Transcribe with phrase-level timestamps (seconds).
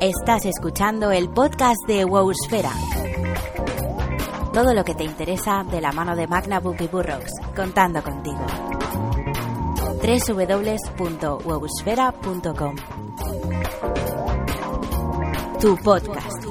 [0.00, 2.72] Estás escuchando el podcast de Wowsfera.
[4.52, 8.44] Todo lo que te interesa de la mano de Magnabook y Burrox, contando contigo.
[10.02, 12.76] www.wowsfera.com
[15.60, 16.45] Tu podcast.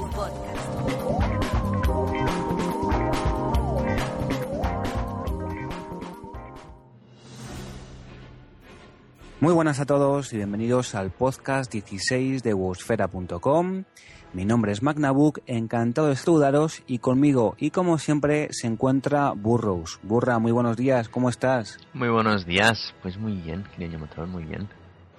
[9.40, 13.84] Muy buenas a todos y bienvenidos al podcast 16 de wowsfera.com.
[14.32, 20.00] Mi nombre es Magnabook, encantado de saludaros y conmigo y como siempre se encuentra Burrows.
[20.02, 21.78] Burra, muy buenos días, ¿cómo estás?
[21.92, 24.68] Muy buenos días, pues muy bien, querido Motor, muy bien.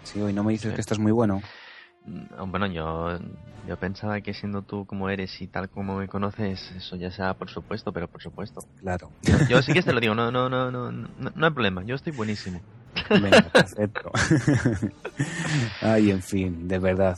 [0.04, 1.42] Sí, hoy no me dices que estás muy bueno.
[2.06, 3.20] Mm, Bueno, yo,
[3.68, 7.34] yo pensaba que siendo tú como eres y tal como me conoces, eso ya sea
[7.36, 8.62] por supuesto, pero por supuesto.
[8.80, 9.12] Claro.
[9.50, 11.96] Yo sí que te lo digo, no, no, no, no, no, no hay problema, yo
[11.96, 12.60] estoy buenísimo.
[13.10, 14.12] Venga, perfecto.
[15.82, 17.18] Ay, en fin, de verdad.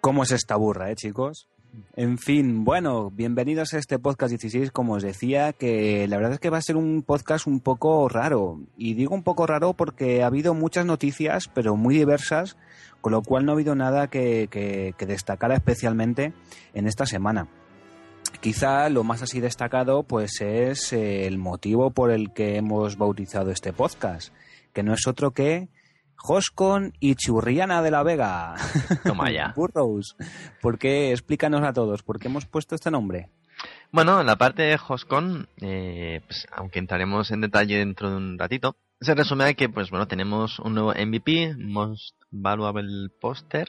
[0.00, 1.48] ¿Cómo es esta burra, eh, chicos?
[1.94, 6.40] En fin, bueno, bienvenidos a este podcast 16, como os decía, que la verdad es
[6.40, 8.60] que va a ser un podcast un poco raro.
[8.76, 12.56] Y digo un poco raro porque ha habido muchas noticias, pero muy diversas,
[13.00, 16.32] con lo cual no ha habido nada que, que, que destacara especialmente
[16.74, 17.46] en esta semana.
[18.40, 23.50] Quizá lo más así destacado pues es eh, el motivo por el que hemos bautizado
[23.50, 24.32] este podcast,
[24.72, 25.68] que no es otro que
[26.16, 28.54] Joscon y Churriana de la Vega.
[29.04, 29.52] Toma ya.
[29.56, 30.16] Burrows.
[30.60, 31.12] ¿Por qué?
[31.12, 33.28] Explícanos a todos, ¿por qué hemos puesto este nombre?
[33.92, 38.38] Bueno, en la parte de Hostcon, eh, pues, aunque entraremos en detalle dentro de un
[38.38, 43.68] ratito, se resume a que, pues bueno, tenemos un nuevo MVP, Most Valuable Poster,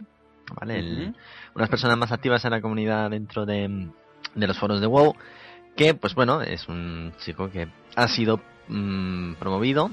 [0.60, 0.80] ¿vale?
[0.80, 1.16] El-
[1.56, 3.90] unas personas más activas en la comunidad dentro de,
[4.36, 5.16] de los foros de WoW,
[5.76, 9.90] que, pues bueno, es un chico que ha sido mm, promovido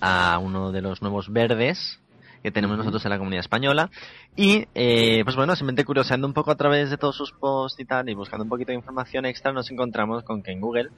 [0.00, 2.00] a uno de los nuevos verdes
[2.42, 3.90] que tenemos nosotros en la comunidad española.
[4.36, 7.84] Y eh, pues bueno simplemente curioseando un poco a través de todos sus posts y
[7.84, 10.90] tal y buscando un poquito de información extra nos encontramos con que en Google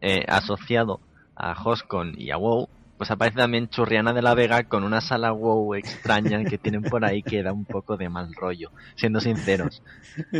[0.00, 1.00] eh, asociado
[1.36, 5.32] a Hostcon y a WoW pues aparece también Churriana de la Vega con una sala
[5.32, 9.82] WoW extraña que tienen por ahí que da un poco de mal rollo siendo sinceros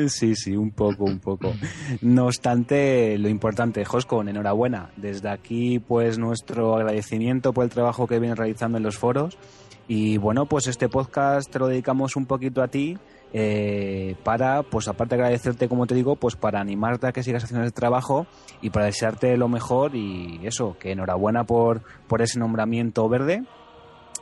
[0.09, 1.53] Sí, sí, un poco, un poco.
[2.01, 4.91] No obstante, lo importante, Joscon, enhorabuena.
[4.97, 9.37] Desde aquí, pues nuestro agradecimiento por el trabajo que vienes realizando en los foros.
[9.89, 12.97] Y bueno, pues este podcast te lo dedicamos un poquito a ti
[13.37, 17.43] eh, para, pues aparte de agradecerte, como te digo, pues para animarte a que sigas
[17.43, 18.29] haciendo ese trabajo
[18.63, 23.43] y para desearte lo mejor y eso, que enhorabuena por, por ese nombramiento verde.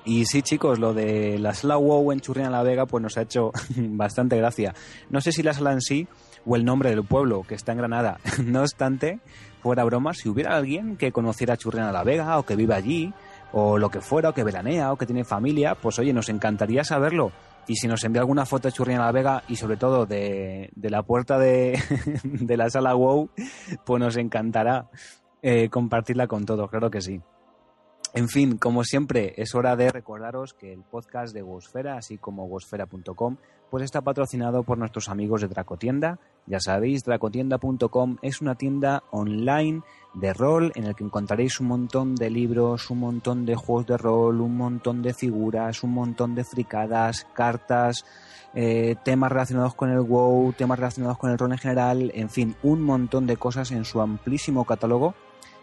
[0.06, 3.22] Y sí, chicos, lo de la sala WoW en Churriana la Vega, pues nos ha
[3.22, 4.74] hecho bastante gracia.
[5.10, 6.08] No sé si la sala en sí
[6.46, 8.18] o el nombre del pueblo que está en Granada.
[8.42, 9.20] No obstante,
[9.62, 13.12] fuera broma, si hubiera alguien que conociera Churriana la Vega o que vive allí,
[13.52, 16.82] o lo que fuera, o que veranea, o que tiene familia, pues oye, nos encantaría
[16.82, 17.30] saberlo.
[17.66, 20.90] Y si nos envía alguna foto de Churriana la Vega y sobre todo de, de
[20.90, 21.78] la puerta de,
[22.24, 23.30] de la sala WoW,
[23.84, 24.90] pues nos encantará
[25.42, 27.20] eh, compartirla con todos, claro que sí.
[28.14, 32.44] En fin, como siempre, es hora de recordaros que el podcast de Wosfera, así como
[32.44, 33.38] wosfera.com,
[33.72, 36.18] pues está patrocinado por nuestros amigos de Dracotienda.
[36.46, 39.80] Ya sabéis, dracotienda.com es una tienda online
[40.12, 43.96] de rol en el que encontraréis un montón de libros, un montón de juegos de
[43.96, 48.04] rol, un montón de figuras, un montón de fricadas, cartas,
[48.52, 52.54] eh, temas relacionados con el WoW, temas relacionados con el rol en general, en fin,
[52.62, 55.14] un montón de cosas en su amplísimo catálogo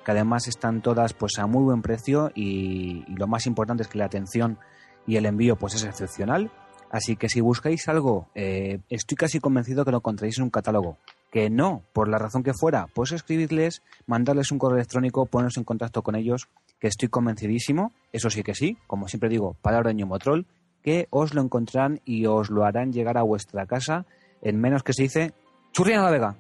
[0.04, 3.88] que además están todas pues a muy buen precio y, y lo más importante es
[3.88, 4.58] que la atención
[5.06, 6.50] y el envío pues es excepcional.
[6.92, 10.98] Así que si buscáis algo, eh, estoy casi convencido que lo encontraréis en un catálogo.
[11.32, 15.64] Que no, por la razón que fuera, pues escribirles, mandarles un correo electrónico, poneros en
[15.64, 16.48] contacto con ellos,
[16.80, 20.48] que estoy convencidísimo, eso sí que sí, como siempre digo, palabra de Motrol,
[20.82, 24.06] que os lo encontrarán y os lo harán llegar a vuestra casa
[24.42, 25.34] en menos que se dice
[25.72, 26.36] churriana la vega.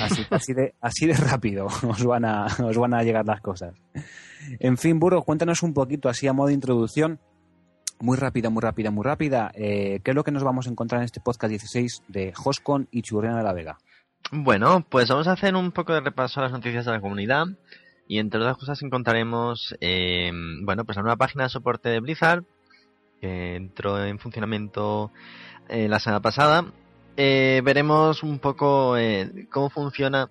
[0.00, 3.74] Así, así, de, así de rápido os van, a, os van a llegar las cosas.
[4.60, 7.18] En fin, Burro, cuéntanos un poquito, así a modo de introducción,
[8.00, 11.00] muy rápida, muy rápida, muy rápida, eh, ¿qué es lo que nos vamos a encontrar
[11.00, 13.78] en este podcast 16 de Hoscon y Churriana de la Vega?
[14.30, 17.46] Bueno, pues vamos a hacer un poco de repaso a las noticias de la comunidad
[18.06, 20.30] y entre otras cosas encontraremos, eh,
[20.62, 22.44] bueno, pues la nueva página de soporte de Blizzard
[23.20, 25.10] que entró en funcionamiento
[25.68, 26.64] eh, la semana pasada.
[27.16, 30.30] Eh, veremos un poco eh, cómo funciona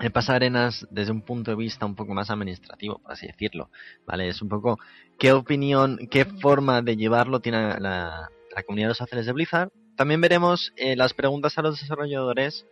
[0.00, 3.70] el Pasarenas desde un punto de vista un poco más administrativo, por así decirlo.
[4.06, 4.28] ¿Vale?
[4.28, 4.78] Es un poco
[5.18, 9.70] qué opinión, qué forma de llevarlo tiene la, la comunidad de los haceres de Blizzard.
[9.96, 12.66] También veremos eh, las preguntas a los desarrolladores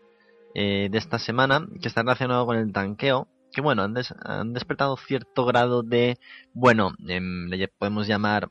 [0.55, 3.28] eh, de esta semana que están relacionadas con el tanqueo.
[3.52, 6.19] Que bueno, han, des han despertado cierto grado de,
[6.55, 8.49] bueno, eh, le podemos llamar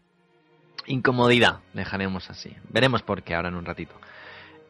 [0.88, 2.56] incomodidad, dejaremos así.
[2.70, 3.94] Veremos por qué ahora en un ratito.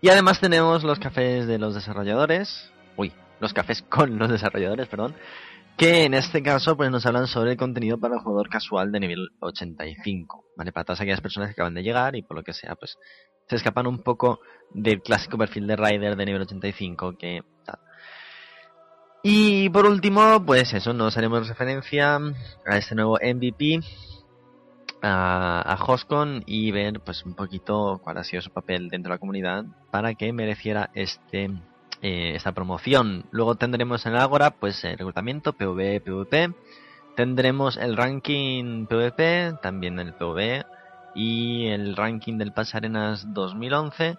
[0.01, 2.71] Y además tenemos los cafés de los desarrolladores,
[3.39, 5.15] los cafés con los desarrolladores, perdón,
[5.79, 8.99] que en este caso pues nos hablan sobre el contenido para el jugador casual de
[8.99, 10.73] nivel 85, ¿vale?
[10.73, 12.97] Para todas aquellas personas que acaban de llegar y por lo que sea, pues
[13.47, 14.41] se escapan un poco
[14.71, 17.43] del clásico perfil de Rider de nivel 85 que...
[19.23, 22.17] Y por último, pues eso, nos haremos referencia
[22.65, 23.79] a este nuevo MVP,
[25.01, 29.15] a, a Hoscon y ver pues un poquito cuál ha sido su papel dentro de
[29.15, 31.49] la comunidad para que mereciera este
[32.01, 33.25] eh, esta promoción.
[33.31, 36.53] Luego tendremos en el Agora pues el reclutamiento PvE, PvP.
[37.15, 40.65] Tendremos el ranking PvP, también el PvE
[41.13, 44.17] y el ranking del Pasarenas 2011.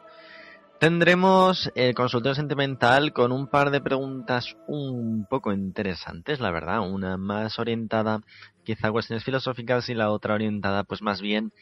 [0.78, 6.80] Tendremos el consultorio sentimental con un par de preguntas un poco interesantes, la verdad.
[6.80, 8.20] Una más orientada
[8.64, 11.52] quizá a cuestiones filosóficas y la otra orientada pues más bien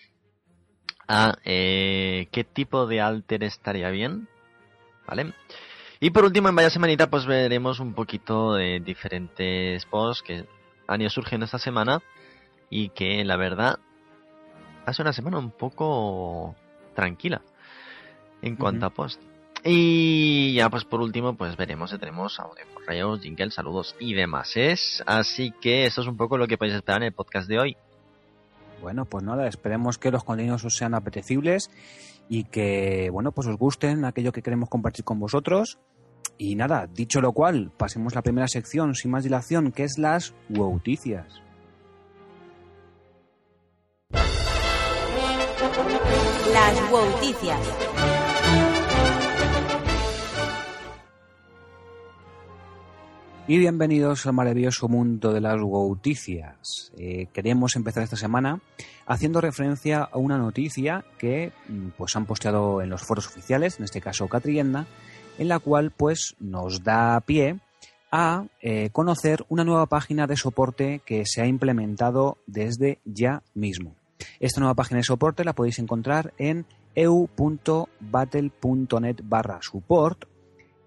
[1.09, 4.29] a eh, qué tipo de alter estaría bien.
[5.06, 5.32] ¿Vale?
[6.00, 10.47] Y por último, en Vaya Semanita, pues veremos un poquito de diferentes posts que
[10.87, 12.00] han ido surgiendo esta semana
[12.71, 13.79] y que la verdad
[14.87, 16.55] hace una semana un poco
[16.95, 17.43] tranquila
[18.43, 19.21] en cuanto a post.
[19.65, 24.56] Y ya pues por último pues veremos si tenemos audio, correos, jingle, saludos y demás.
[24.56, 25.03] ¿es?
[25.05, 27.77] Así que eso es un poco lo que podéis esperar en el podcast de hoy.
[28.81, 31.71] Bueno, pues nada, esperemos que los contenidos os sean apetecibles
[32.28, 35.78] y que, bueno, pues os gusten aquello que queremos compartir con vosotros.
[36.36, 39.98] Y nada, dicho lo cual, pasemos a la primera sección sin más dilación, que es
[39.98, 41.42] las Wouticias.
[46.52, 48.18] Las Wouticias.
[53.50, 56.93] Y bienvenidos al maravilloso mundo de las Wouticias.
[56.99, 58.61] Eh, queremos empezar esta semana
[59.06, 63.85] haciendo referencia a una noticia que mm, pues han posteado en los foros oficiales, en
[63.87, 64.87] este caso Catrienda,
[65.39, 67.59] en la cual pues nos da pie
[68.12, 73.95] a eh, conocer una nueva página de soporte que se ha implementado desde ya mismo.
[74.41, 77.87] Esta nueva página de soporte la podéis encontrar en eu.battle.net
[79.25, 80.27] barra support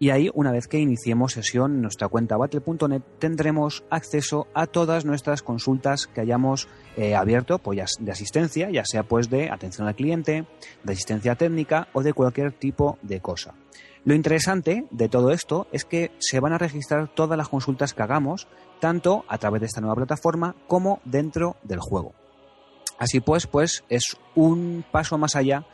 [0.02, 5.06] y ahí, una vez que iniciemos sesión en nuestra cuenta battle.net, tendremos acceso a todas
[5.06, 6.68] nuestras consultas que hayamos
[6.98, 10.48] eh, abierto pues, de asistencia, ya sea pues de atención al cliente,
[10.84, 13.54] de asistencia técnica o de cualquier tipo de cosa.
[14.04, 18.02] Lo interesante de todo esto es que se van a registrar todas las consultas que
[18.02, 18.48] hagamos,
[18.80, 22.16] tanto a través de esta nueva plataforma como dentro del juego.
[22.98, 25.68] Así pues, pues es un paso más allá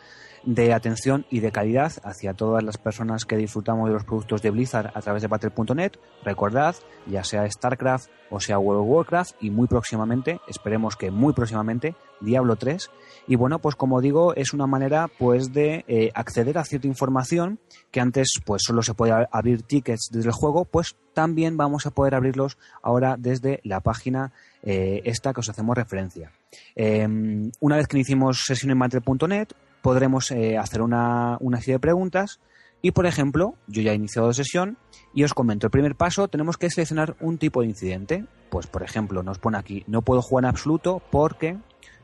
[0.43, 4.51] de atención y de calidad hacia todas las personas que disfrutamos de los productos de
[4.51, 5.93] Blizzard a través de Battle.net.
[6.23, 6.75] Recordad,
[7.05, 11.95] ya sea StarCraft o sea World of Warcraft y muy próximamente, esperemos que muy próximamente,
[12.19, 12.89] Diablo 3.
[13.27, 17.59] Y bueno, pues como digo, es una manera pues de eh, acceder a cierta información
[17.91, 21.91] que antes pues solo se podía abrir tickets desde el juego, pues también vamos a
[21.91, 26.31] poder abrirlos ahora desde la página eh, esta que os hacemos referencia.
[26.75, 29.49] Em, una vez que iniciemos sesión en Battle.net,
[29.87, 32.41] podremos eh, hacer una, serie de preguntas
[32.81, 34.77] y, por ejemplo, yo ya he iniciado sesión
[35.13, 38.25] y os comento, el primer paso tenemos que seleccionar un tipo de incidente.
[38.49, 41.55] Pues, por ejemplo, nos pone aquí, no puedo jugar en absoluto porque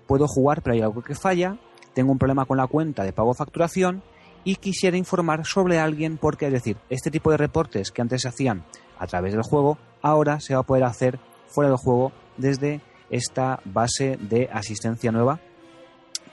[0.07, 1.57] puedo jugar pero hay algo que falla,
[1.93, 4.01] tengo un problema con la cuenta de pago facturación
[4.45, 8.29] y quisiera informar sobre alguien porque, es decir, este tipo de reportes que antes se
[8.29, 8.63] hacían
[8.97, 13.59] a través del juego, ahora se va a poder hacer fuera del juego desde esta
[13.65, 15.41] base de asistencia nueva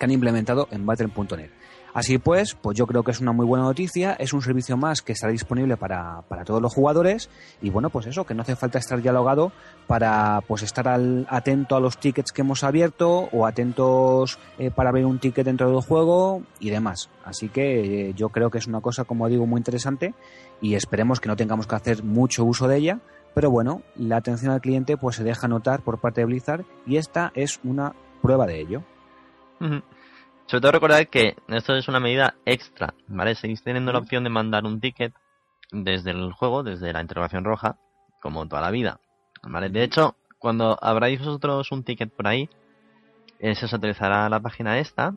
[0.00, 1.50] que han implementado en Battle.net.
[1.92, 5.02] Así pues, pues yo creo que es una muy buena noticia, es un servicio más
[5.02, 7.28] que estará disponible para, todos los jugadores
[7.61, 9.52] y bueno, pues eso, que no hace falta estar dialogado
[9.88, 14.92] para pues estar al, atento a los tickets que hemos abierto o atentos eh, para
[14.92, 17.11] ver un ticket dentro del juego y demás.
[17.25, 20.14] Así que eh, yo creo que es una cosa, como digo, muy interesante
[20.62, 23.00] y esperemos que no tengamos que hacer mucho uso de ella,
[23.35, 26.97] pero bueno, la atención al cliente pues se deja notar por parte de Blizzard y
[26.99, 28.85] esta es una prueba de ello.
[29.61, 33.35] Sobre todo recordar que esto es una medida extra, ¿vale?
[33.35, 35.14] Seguís teniendo la opción de mandar un ticket
[35.71, 37.76] desde el juego, desde la interrogación roja,
[38.21, 39.00] como toda la vida,
[39.43, 39.69] ¿vale?
[39.69, 42.49] De hecho, cuando abráis vosotros un ticket por ahí,
[43.38, 45.14] eh, se os actualizará la página esta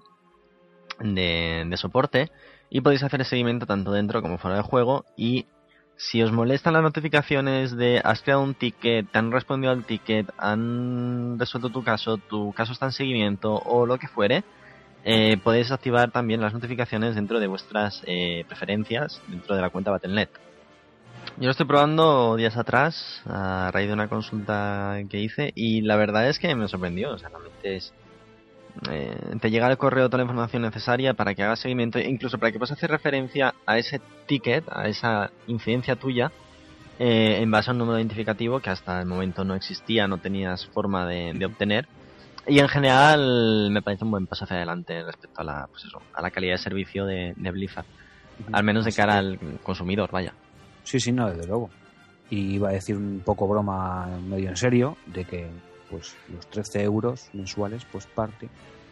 [1.00, 2.32] de, de soporte
[2.70, 5.48] y podéis hacer el seguimiento tanto dentro como fuera del juego y
[5.96, 10.30] si os molestan las notificaciones de has creado un ticket, te han respondido al ticket,
[10.38, 14.44] han resuelto tu caso, tu caso está en seguimiento o lo que fuere,
[15.06, 19.92] eh, podéis activar también las notificaciones dentro de vuestras eh, preferencias dentro de la cuenta
[19.92, 20.30] Battle.net.
[21.38, 25.96] Yo lo estoy probando días atrás a raíz de una consulta que hice y la
[25.96, 27.12] verdad es que me sorprendió.
[27.12, 27.94] O sea, realmente es
[28.90, 32.52] eh, te llega el correo toda la información necesaria para que hagas seguimiento, incluso para
[32.52, 36.32] que puedas hacer referencia a ese ticket, a esa incidencia tuya,
[37.00, 40.66] eh, en base a un número identificativo que hasta el momento no existía, no tenías
[40.68, 41.88] forma de, obtener.
[42.48, 46.22] Y en general me parece un buen paso hacia adelante respecto a la, pues a
[46.22, 47.86] la calidad de servicio de, Blizzard.
[48.52, 50.34] Al menos de cara al consumidor, vaya.
[50.84, 51.70] Sí, sí, no, desde luego.
[52.30, 55.48] Y iba a decir un poco broma medio en serio de que
[55.94, 58.50] pues los 13 euros mensuales, pues parte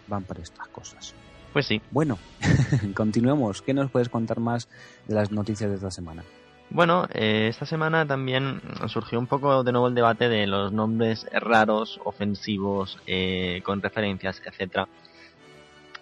[0.07, 1.15] van para estas cosas.
[1.51, 1.81] Pues sí.
[1.89, 2.19] Bueno,
[2.95, 3.63] continuemos.
[3.63, 4.69] ¿Qué nos puedes contar más
[5.07, 6.23] de las noticias de esta semana?
[6.69, 11.25] Bueno, eh, esta semana también surgió un poco de nuevo el debate de los nombres
[11.33, 14.87] raros, ofensivos, eh, con referencias, etcétera,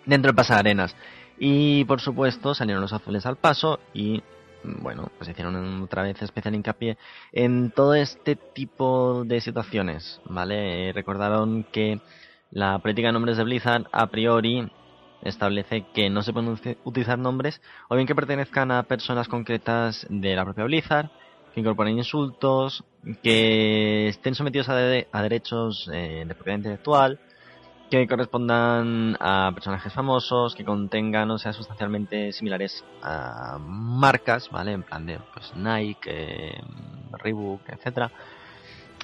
[0.06, 0.96] dentro de arenas
[1.40, 4.22] Y por supuesto salieron los azules al paso y
[4.64, 6.98] bueno, pues hicieron otra vez especial hincapié
[7.32, 10.92] en todo este tipo de situaciones, ¿vale?
[10.94, 12.02] recordaron que
[12.52, 14.72] la política de nombres de Blizzard a priori
[15.22, 20.36] establece que no se pueden utilizar nombres o bien que pertenezcan a personas concretas de
[20.36, 21.10] la propia Blizzard,
[21.54, 22.84] que incorporen insultos,
[23.24, 27.20] que estén sometidos a, derechos eh, de propiedad intelectual,
[27.90, 34.74] que correspondan a personajes famosos, que contengan o sean sustancialmente similares a marcas, ¿vale?
[34.74, 36.62] En plan de pues, Nike, eh,
[37.12, 37.62] Reebok.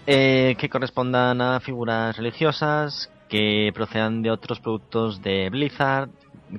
[0.08, 6.10] Eh, que correspondan a figuras religiosas, que procedan de otros productos de Blizzard,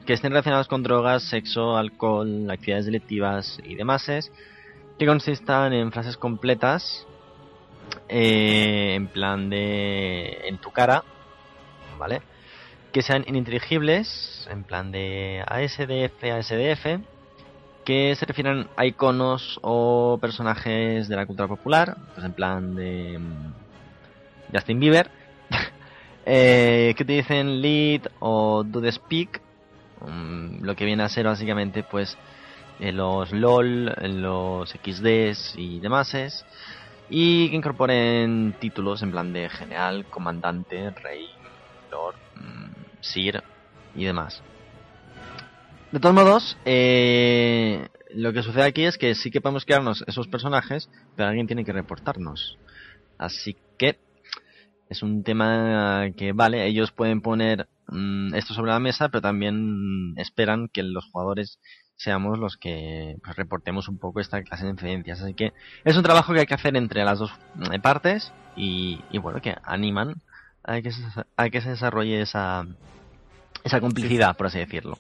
[0.05, 4.11] que estén relacionados con drogas, sexo, alcohol, actividades delictivas y demás,
[4.99, 7.07] que consistan en frases completas,
[8.09, 11.05] eh, en plan de en tu cara,
[11.99, 12.23] ¿vale?
[12.93, 17.03] Que sean ininteligibles, en plan de ASDF, ASDF,
[17.85, 23.19] que se refieran a iconos o personajes de la cultura popular, pues en plan de
[23.19, 25.11] mm, Justin Bieber,
[26.27, 29.41] eh, que dicen lead o do the speak,
[30.01, 32.17] mm, lo que viene a ser básicamente pues
[32.81, 36.15] eh, los LOL, los XDs y demás
[37.09, 41.29] y que incorporen títulos en plan de general, comandante, rey,
[41.91, 43.43] lord, mm, sir
[43.95, 44.43] y demás.
[45.93, 50.29] De todos modos, eh, lo que sucede aquí es que sí que podemos crearnos esos
[50.29, 52.59] personajes, pero alguien tiene que reportarnos.
[53.19, 53.99] Así que
[54.89, 60.15] es un tema que, vale, ellos pueden poner mm, esto sobre la mesa, pero también
[60.17, 61.59] esperan que los jugadores
[61.97, 65.21] seamos los que pues, reportemos un poco esta clase de incidencias.
[65.23, 65.53] Así que
[65.85, 69.57] es un trabajo que hay que hacer entre las dos mm, partes y, bueno, que
[69.65, 70.15] animan
[70.67, 71.03] a que se,
[71.37, 72.67] a que se desarrolle esa,
[73.65, 74.99] esa complicidad, por así decirlo.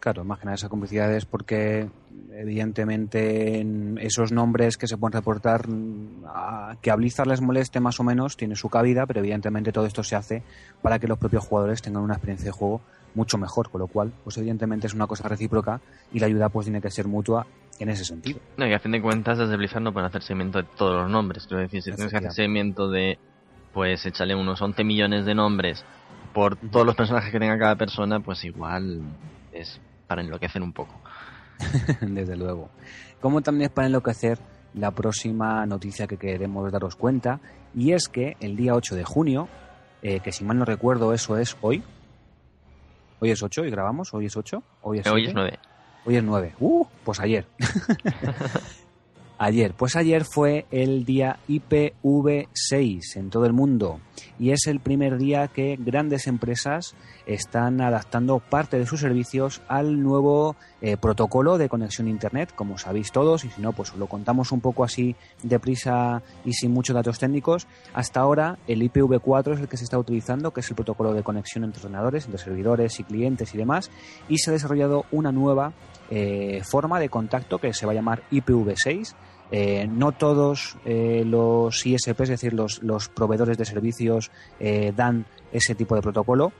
[0.00, 1.88] Claro, más que nada esa complicidad es porque
[2.32, 3.64] evidentemente
[4.00, 5.66] esos nombres que se pueden reportar
[6.26, 9.86] a, que a Blizzard les moleste más o menos tiene su cabida, pero evidentemente todo
[9.86, 10.42] esto se hace
[10.82, 12.80] para que los propios jugadores tengan una experiencia de juego
[13.14, 15.80] mucho mejor, con lo cual, pues evidentemente es una cosa recíproca
[16.12, 17.46] y la ayuda pues tiene que ser mutua
[17.78, 18.40] en ese sentido.
[18.56, 21.10] No, y a fin de cuentas desde Blizzard no pueden hacer seguimiento de todos los
[21.10, 23.18] nombres, quiero decir, si tienes que hacer seguimiento de,
[23.72, 25.84] pues échale unos 11 millones de nombres
[26.32, 29.02] por todos los personajes que tenga cada persona, pues igual
[29.52, 30.94] es para enloquecer un poco.
[32.00, 32.70] Desde luego.
[33.20, 34.38] Como también es para enloquecer
[34.74, 37.40] la próxima noticia que queremos daros cuenta,
[37.74, 39.48] y es que el día 8 de junio,
[40.02, 41.82] eh, que si mal no recuerdo eso es hoy,
[43.20, 45.58] hoy es 8 y grabamos, hoy es 8, hoy es, hoy es 9.
[46.04, 46.54] Hoy es 9.
[46.58, 47.46] Uh, pues ayer.
[49.44, 53.98] Ayer, pues ayer fue el día IPv6 en todo el mundo
[54.38, 56.94] y es el primer día que grandes empresas
[57.26, 62.78] están adaptando parte de sus servicios al nuevo eh, protocolo de conexión a Internet, como
[62.78, 66.94] sabéis todos, y si no, pues lo contamos un poco así deprisa y sin muchos
[66.94, 67.66] datos técnicos.
[67.94, 71.24] Hasta ahora el IPv4 es el que se está utilizando, que es el protocolo de
[71.24, 73.90] conexión entre ordenadores, entre servidores y clientes y demás,
[74.28, 75.72] y se ha desarrollado una nueva
[76.10, 79.14] eh, forma de contacto que se va a llamar IPv6
[79.54, 82.80] eh, no todos eh, los ISP, es decir, los,
[83.14, 86.54] proveedores de servicios, eh, dan ese tipo de protocolo,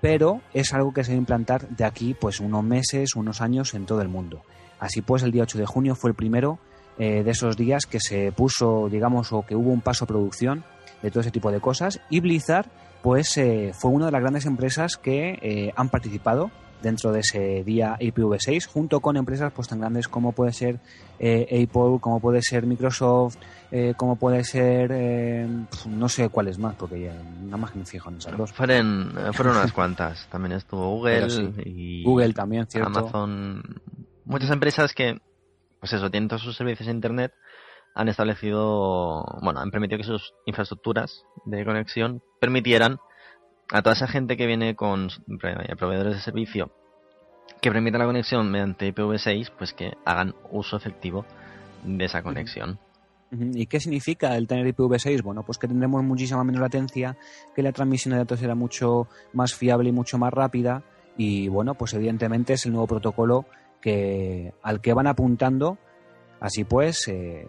[0.00, 3.74] pero es algo que se va a implantar de aquí pues unos meses, unos años
[3.74, 4.42] en todo el mundo.
[4.78, 6.60] Así pues, el día 8 de junio fue el primero
[6.98, 10.64] de esos días que se puso, digamos, o que hubo un paso a producción
[11.00, 12.66] de todo ese tipo de cosas y Blizzard
[13.02, 13.40] pues
[13.72, 16.50] fue una de las grandes empresas que han participado
[16.82, 20.80] dentro de ese día IPv6 junto con empresas pues tan grandes como puede ser
[21.18, 23.36] eh, Apple, como puede ser Microsoft,
[23.70, 25.46] eh, como puede ser eh,
[25.86, 28.52] no sé cuáles más porque ya, nada más que me fijo en esas dos.
[28.52, 32.98] Fueron, fueron unas cuantas, también estuvo Google y Google también, cierto.
[32.98, 33.62] Amazon,
[34.24, 35.20] muchas empresas que
[35.80, 37.32] pues eso, tienen todos sus servicios de internet
[37.94, 42.98] han establecido, bueno, han permitido que sus infraestructuras de conexión permitieran
[43.72, 45.08] a toda esa gente que viene con
[45.38, 46.72] proveedores de servicio
[47.60, 51.24] que permitan la conexión mediante IPv6, pues que hagan uso efectivo
[51.84, 52.78] de esa conexión.
[53.32, 55.22] ¿Y qué significa el tener IPv6?
[55.22, 57.16] Bueno, pues que tendremos muchísima menos latencia,
[57.54, 60.82] que la transmisión de datos será mucho más fiable y mucho más rápida.
[61.16, 63.46] Y bueno, pues evidentemente es el nuevo protocolo
[63.80, 65.78] que, al que van apuntando.
[66.40, 67.46] Así pues, eh,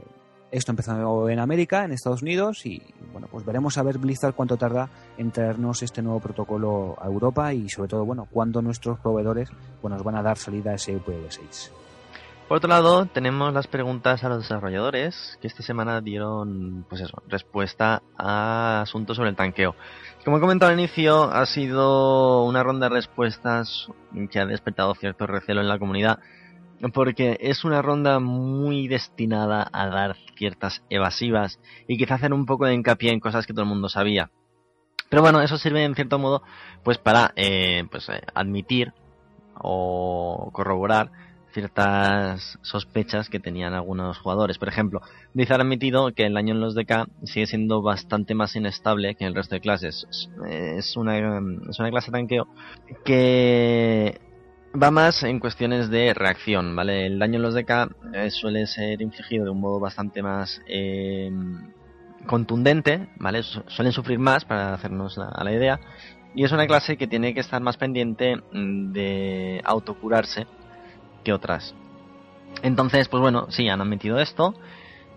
[0.51, 2.81] esto empezó en América, en Estados Unidos, y
[3.11, 7.53] bueno, pues veremos a ver Blizzard cuánto tarda en traernos este nuevo protocolo a Europa
[7.53, 9.49] y sobre todo, bueno, cuándo nuestros proveedores
[9.81, 11.71] pues, nos van a dar salida a ese IPv6.
[12.51, 17.23] Por otro lado, tenemos las preguntas a los desarrolladores que esta semana dieron, pues eso,
[17.29, 19.73] respuesta a asuntos sobre el tanqueo.
[20.25, 23.87] Como he comentado al inicio, ha sido una ronda de respuestas
[24.29, 26.19] que ha despertado cierto recelo en la comunidad,
[26.93, 32.65] porque es una ronda muy destinada a dar ciertas evasivas y quizá hacer un poco
[32.65, 34.31] de hincapié en cosas que todo el mundo sabía.
[35.09, 36.41] Pero bueno, eso sirve en cierto modo
[36.83, 38.93] pues para eh, pues, eh, admitir
[39.55, 41.11] o corroborar
[41.53, 44.57] ciertas sospechas que tenían algunos jugadores.
[44.57, 45.01] Por ejemplo,
[45.33, 49.25] Blizzard ha admitido que el daño en los DK sigue siendo bastante más inestable que
[49.25, 50.07] en el resto de clases.
[50.47, 51.17] Es una,
[51.69, 52.47] es una clase tanqueo
[53.03, 54.19] que
[54.73, 57.05] va más en cuestiones de reacción, ¿vale?
[57.05, 61.31] El daño en los DK eh, suele ser infligido de un modo bastante más eh,
[62.25, 63.43] contundente, ¿vale?
[63.43, 65.79] Suelen sufrir más, para hacernos a la idea.
[66.33, 70.47] Y es una clase que tiene que estar más pendiente mm, de autocurarse
[71.23, 71.75] que otras.
[72.63, 74.55] Entonces, pues bueno, sí, han admitido esto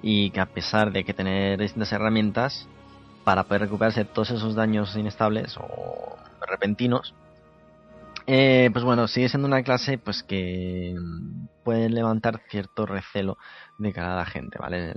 [0.02, 2.68] y que a pesar de que tener distintas herramientas
[3.24, 7.14] para poder recuperarse todos esos daños inestables o repentinos,
[8.26, 10.94] eh, pues bueno, sigue siendo una clase pues que
[11.64, 13.36] puede levantar cierto recelo
[13.78, 14.94] de cara a la gente, ¿vale?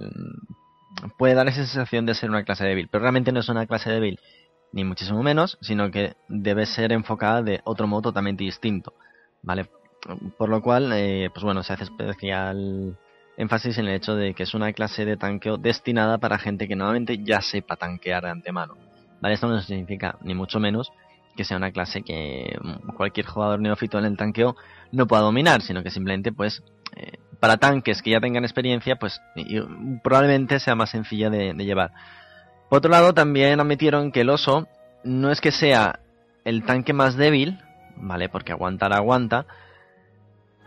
[1.17, 3.89] Puede dar esa sensación de ser una clase débil, pero realmente no es una clase
[3.89, 4.19] débil,
[4.72, 8.93] ni muchísimo menos, sino que debe ser enfocada de otro modo totalmente distinto,
[9.41, 9.69] ¿vale?
[10.38, 12.98] Por lo cual, eh, pues bueno, se hace especial
[13.38, 16.75] énfasis en el hecho de que es una clase de tanqueo destinada para gente que
[16.75, 18.75] normalmente ya sepa tanquear de antemano.
[19.22, 19.35] ¿Vale?
[19.35, 20.92] Esto no significa, ni mucho menos,
[21.37, 22.57] que sea una clase que
[22.97, 24.57] cualquier jugador neófito en el tanqueo
[24.91, 26.61] no pueda dominar, sino que simplemente, pues,
[26.97, 29.21] eh, para tanques que ya tengan experiencia, pues
[30.03, 31.91] probablemente sea más sencilla de, de llevar.
[32.69, 34.67] Por otro lado, también admitieron que el oso
[35.05, 36.01] no es que sea
[36.43, 37.59] el tanque más débil,
[37.95, 38.27] ¿vale?
[38.27, 39.45] Porque aguantar aguanta,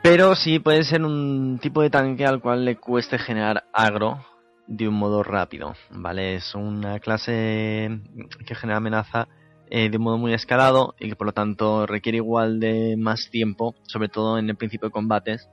[0.02, 4.24] pero sí puede ser un tipo de tanque al cual le cueste generar agro
[4.66, 6.36] de un modo rápido, ¿vale?
[6.36, 8.00] Es una clase
[8.46, 9.28] que genera amenaza
[9.70, 13.30] eh, de un modo muy escalado y que por lo tanto requiere igual de más
[13.30, 15.48] tiempo, sobre todo en el principio de combates,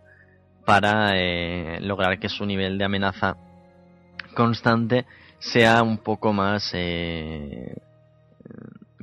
[0.66, 3.38] para eh, lograr que su nivel de amenaza
[4.36, 5.06] constante
[5.40, 7.76] sea un poco más eh,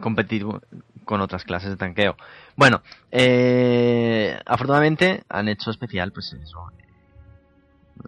[0.01, 0.61] competitivo
[1.05, 2.17] con otras clases de tanqueo.
[2.57, 6.71] Bueno, eh, afortunadamente han hecho especial, pues eso.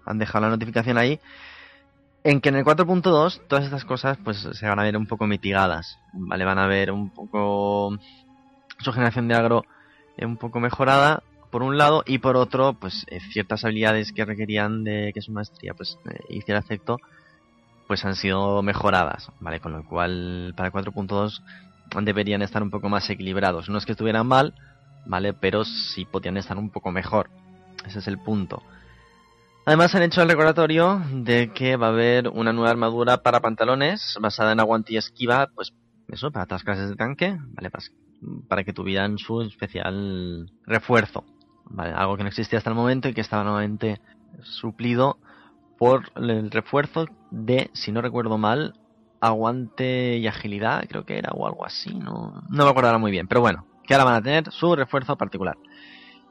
[0.05, 1.21] Han dejado la notificación ahí.
[2.27, 5.29] En que en el 4.2 todas estas cosas pues se van a ver un poco
[5.29, 6.01] mitigadas.
[6.13, 6.45] ¿Vale?
[6.45, 7.97] Van a ver un poco
[8.81, 9.63] su generación de agro
[10.19, 14.83] un poco mejorada por un lado y por otro pues eh, ciertas habilidades que requerían
[14.83, 16.99] de que su maestría pues eh, hiciera efecto
[17.87, 19.61] pues han sido mejoradas, ¿vale?
[19.61, 21.43] Con lo cual para 4.2
[22.03, 23.69] deberían estar un poco más equilibrados.
[23.69, 24.53] No es que estuvieran mal,
[25.05, 25.33] ¿vale?
[25.33, 27.31] Pero sí podían estar un poco mejor.
[27.87, 28.65] Ese es el punto.
[29.67, 34.17] Además han hecho el recordatorio de que va a haber una nueva armadura para pantalones
[34.21, 35.75] basada en aguante y esquiva, pues
[36.07, 37.71] eso, para todas clases de tanque, ¿vale?
[38.49, 41.25] Para, que tuvieran su especial refuerzo,
[41.65, 41.93] ¿vale?
[41.93, 44.01] Algo que no existía hasta el momento y que estaba nuevamente
[44.43, 45.19] suplido
[45.79, 48.75] por el refuerzo de, si no recuerdo mal,
[49.21, 53.27] aguante y agilidad, creo que era, o algo así, no, no me acuerdo muy bien,
[53.27, 55.57] pero bueno, que ahora van a tener su refuerzo particular.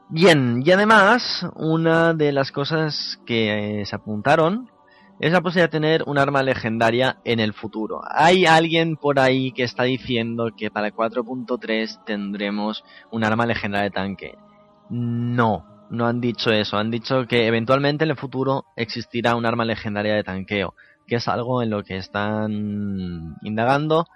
[0.09, 4.69] Bien, y además, una de las cosas que eh, se apuntaron
[5.19, 8.01] es la posibilidad de tener un arma legendaria en el futuro.
[8.09, 13.91] Hay alguien por ahí que está diciendo que para 4.3 tendremos un arma legendaria de
[13.91, 14.37] tanque.
[14.89, 16.77] No, no han dicho eso.
[16.77, 20.75] Han dicho que eventualmente en el futuro existirá un arma legendaria de tanqueo
[21.07, 24.07] que es algo en lo que están indagando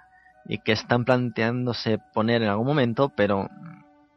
[0.46, 3.48] y que están planteándose poner en algún momento, pero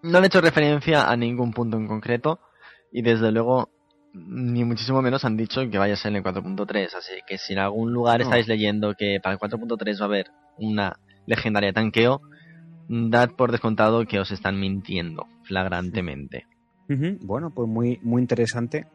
[0.03, 2.39] no han hecho referencia a ningún punto en concreto
[2.91, 3.69] y desde luego
[4.13, 7.53] ni muchísimo menos han dicho que vaya a ser en el 4.3, así que si
[7.53, 12.21] en algún lugar estáis leyendo que para el 4.3 va a haber una legendaria tanqueo,
[12.87, 16.45] dad por descontado que os están mintiendo flagrantemente.
[17.21, 18.85] Bueno, pues muy, muy interesante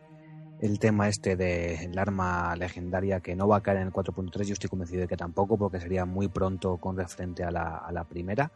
[0.61, 4.53] el tema este del arma legendaria que no va a caer en el 4.3, yo
[4.53, 8.05] estoy convencido de que tampoco, porque sería muy pronto con referente a la, a la
[8.05, 8.53] primera.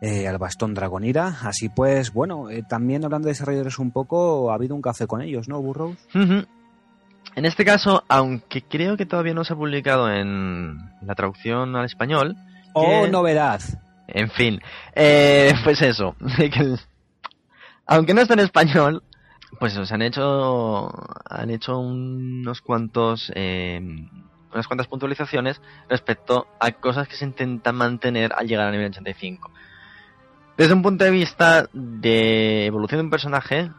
[0.00, 1.38] Eh, al bastón Dragonira.
[1.42, 5.22] Así pues, bueno, eh, también hablando de desarrolladores un poco, ha habido un café con
[5.22, 5.98] ellos, ¿no, Burrows?
[6.14, 11.84] En este caso, aunque creo que todavía no se ha publicado en la traducción al
[11.84, 12.36] español.
[12.72, 13.60] ¡Oh, novedad!
[14.08, 14.60] En fin,
[14.94, 16.16] eh, pues eso.
[17.86, 19.04] aunque no está en español,
[19.58, 20.90] pues se han hecho
[21.28, 23.80] han hecho unos cuantos eh,
[24.52, 29.50] unas cuantas puntualizaciones respecto a cosas que se intentan mantener al llegar a nivel 85.
[30.60, 33.70] Desde un punto de vista de evolución de un personaje,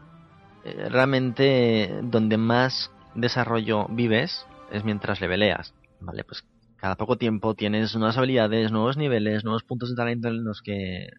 [0.65, 6.23] eh, realmente donde más desarrollo vives es mientras le leveleas, ¿vale?
[6.23, 6.43] Pues
[6.77, 11.09] cada poco tiempo tienes nuevas habilidades, nuevos niveles, nuevos puntos de talento en los que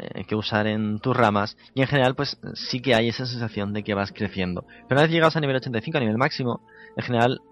[0.00, 3.74] eh, que usar en tus ramas y en general pues sí que hay esa sensación
[3.74, 4.66] de que vas creciendo.
[4.88, 7.42] Pero una vez llegados a nivel 85, a nivel máximo, en general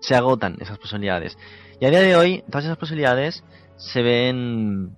[0.00, 1.38] se agotan esas posibilidades.
[1.78, 3.44] Y a día de hoy todas esas posibilidades
[3.76, 4.96] se ven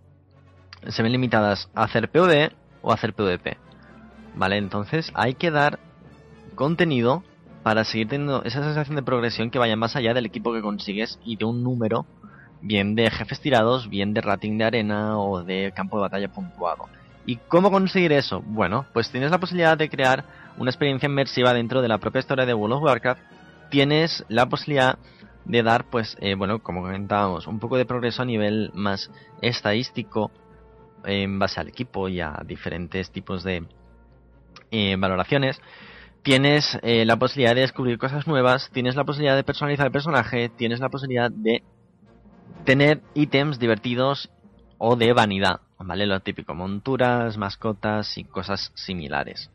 [0.86, 3.56] se ven limitadas a hacer PvD o a hacer PvP.
[4.34, 4.56] ¿Vale?
[4.56, 5.78] Entonces hay que dar
[6.54, 7.22] contenido
[7.62, 11.18] para seguir teniendo esa sensación de progresión que vaya más allá del equipo que consigues
[11.24, 12.06] y de un número
[12.60, 16.86] bien de jefes tirados, bien de rating de arena o de campo de batalla puntuado.
[17.26, 18.40] ¿Y cómo conseguir eso?
[18.40, 20.24] Bueno, pues tienes la posibilidad de crear
[20.56, 23.20] una experiencia inmersiva dentro de la propia historia de World of Warcraft.
[23.70, 24.98] Tienes la posibilidad
[25.44, 29.10] de dar, pues, eh, bueno, como comentábamos, un poco de progreso a nivel más
[29.42, 30.30] estadístico
[31.04, 33.64] en base al equipo y a diferentes tipos de
[34.70, 35.60] eh, valoraciones.
[36.22, 40.48] Tienes eh, la posibilidad de descubrir cosas nuevas, tienes la posibilidad de personalizar el personaje,
[40.48, 41.62] tienes la posibilidad de
[42.64, 44.30] tener ítems divertidos
[44.78, 46.06] o de vanidad, ¿vale?
[46.06, 49.50] Lo típico, monturas, mascotas y cosas similares,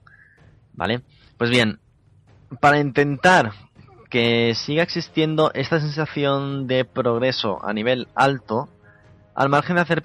[0.73, 1.01] ¿vale?
[1.37, 1.79] Pues bien,
[2.59, 3.51] para intentar
[4.09, 8.69] que siga existiendo esta sensación de progreso a nivel alto,
[9.35, 10.01] al margen de hacer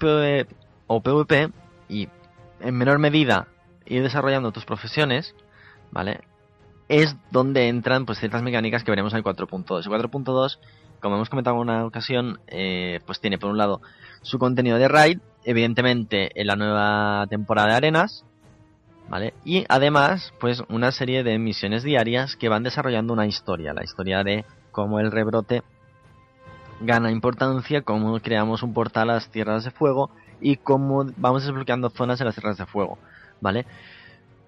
[0.89, 1.53] o PvP
[1.87, 2.09] y
[2.59, 3.47] en menor medida
[3.85, 5.33] ir desarrollando tus profesiones,
[5.91, 6.19] ¿vale?
[6.89, 9.85] Es donde entran pues ciertas mecánicas que veremos en el 4.2.
[9.85, 10.59] El 4.2
[10.99, 13.81] como hemos comentado en una ocasión, eh, pues tiene por un lado
[14.21, 18.25] su contenido de raid, evidentemente en la nueva temporada de arenas,
[19.09, 19.33] ¿vale?
[19.45, 24.23] Y además, pues una serie de misiones diarias que van desarrollando una historia, la historia
[24.23, 25.63] de cómo el rebrote
[26.81, 31.89] gana importancia, cómo creamos un portal a las tierras de fuego y cómo vamos desbloqueando
[31.89, 32.97] zonas en las tierras de fuego,
[33.41, 33.65] ¿vale?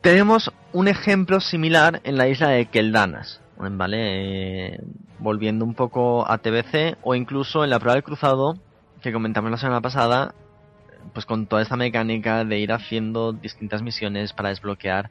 [0.02, 4.74] Tenemos un ejemplo similar en la isla de Keldanas, ¿vale?
[4.74, 4.80] Eh,
[5.20, 8.56] volviendo un poco a TBC o incluso en la prueba del cruzado
[9.02, 10.34] que comentamos la semana pasada,
[11.14, 15.10] pues con toda esta mecánica de ir haciendo distintas misiones para desbloquear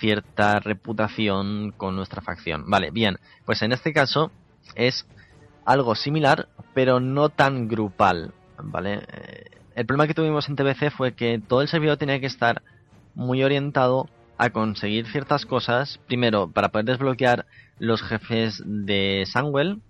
[0.00, 2.64] cierta reputación con nuestra facción.
[2.68, 4.30] Vale, bien, pues en este caso
[4.74, 5.06] es
[5.64, 9.02] algo similar, pero no tan grupal, ¿vale?
[9.12, 12.62] Eh, el problema que tuvimos en TBC fue que todo el servidor tenía que estar
[13.14, 17.46] muy orientado a conseguir ciertas cosas, primero para poder desbloquear
[17.78, 19.80] los jefes de Sangwell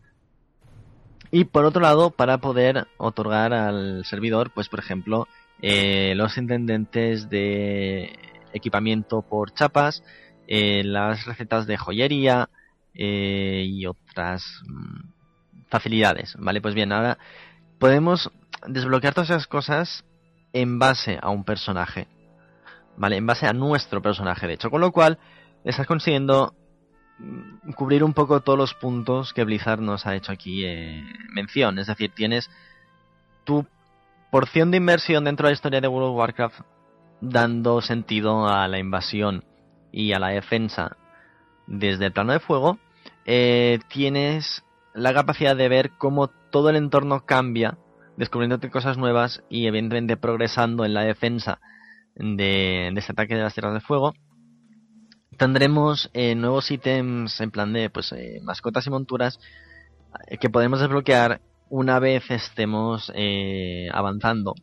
[1.30, 5.26] y por otro lado para poder otorgar al servidor, pues por ejemplo,
[5.62, 8.14] eh, los intendentes de
[8.52, 10.02] equipamiento por chapas,
[10.48, 12.50] eh, las recetas de joyería
[12.94, 15.00] eh, y otras mm,
[15.70, 16.60] facilidades, ¿vale?
[16.60, 17.16] Pues bien, ahora
[17.78, 18.30] podemos
[18.66, 20.04] desbloquear todas esas cosas
[20.52, 22.08] en base a un personaje.
[22.98, 23.16] ¿vale?
[23.16, 24.70] En base a nuestro personaje, de hecho.
[24.70, 25.18] Con lo cual,
[25.64, 26.54] estás consiguiendo
[27.18, 31.78] mm, cubrir un poco todos los puntos que Blizzard nos ha hecho aquí eh, mención.
[31.78, 32.50] Es decir, tienes
[33.44, 33.66] tu
[34.30, 36.60] porción de inversión dentro de la historia de World of Warcraft
[37.20, 39.44] dando sentido a la invasión
[39.90, 40.96] y a la defensa
[41.66, 42.78] desde el plano de fuego.
[43.24, 47.78] Eh, tienes la capacidad de ver cómo todo el entorno cambia,
[48.16, 51.60] descubriéndote cosas nuevas y evidentemente progresando en la defensa
[52.14, 54.14] de, este ataque de las tierras de fuego.
[55.36, 59.38] Tendremos eh, nuevos ítems en plan de pues eh, mascotas y monturas
[60.26, 63.12] eh, que podemos desbloquear una vez estemos
[63.92, 64.54] avanzando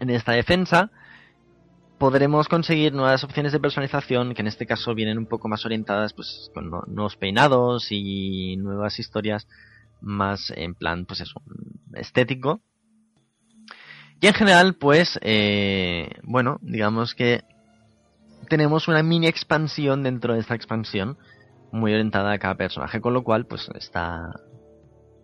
[0.00, 0.90] en esta defensa.
[1.98, 6.12] Podremos conseguir nuevas opciones de personalización que en este caso vienen un poco más orientadas
[6.12, 9.48] pues con nuevos peinados y nuevas historias
[10.00, 11.42] más en plan pues eso
[11.94, 12.62] estético
[14.20, 17.44] y en general, pues, eh, bueno, digamos que
[18.48, 21.18] tenemos una mini expansión dentro de esta expansión,
[21.70, 24.32] muy orientada a cada personaje, con lo cual, pues, está.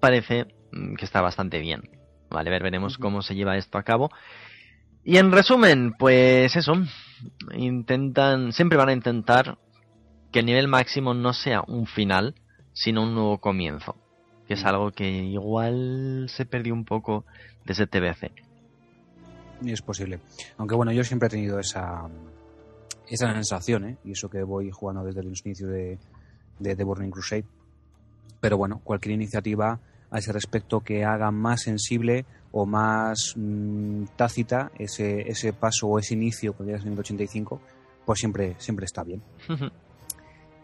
[0.01, 1.83] parece mm, que está bastante bien.
[2.31, 4.11] Vale, ver, veremos cómo se lleva esto a cabo.
[5.05, 6.73] Y en resumen, pues eso,
[7.55, 9.59] intentan, siempre van a intentar
[10.33, 12.35] que el nivel máximo no sea un final,
[12.73, 13.97] sino un nuevo comienzo,
[14.49, 17.25] que es algo que igual se perdió un poco
[17.67, 18.33] desde TBC.
[19.67, 20.21] Es posible.
[20.57, 22.09] Aunque bueno, yo siempre he tenido esa,
[23.09, 23.97] esa sensación, ¿eh?
[24.05, 25.99] y eso que voy jugando desde el inicio de,
[26.59, 27.45] de The Burning Crusade.
[28.41, 32.25] Pero bueno, cualquier iniciativa a ese respecto que haga más sensible
[32.57, 37.61] o más mm, tácita ese, ese paso o ese inicio con el 85,
[38.07, 39.23] pues siempre, siempre está bien.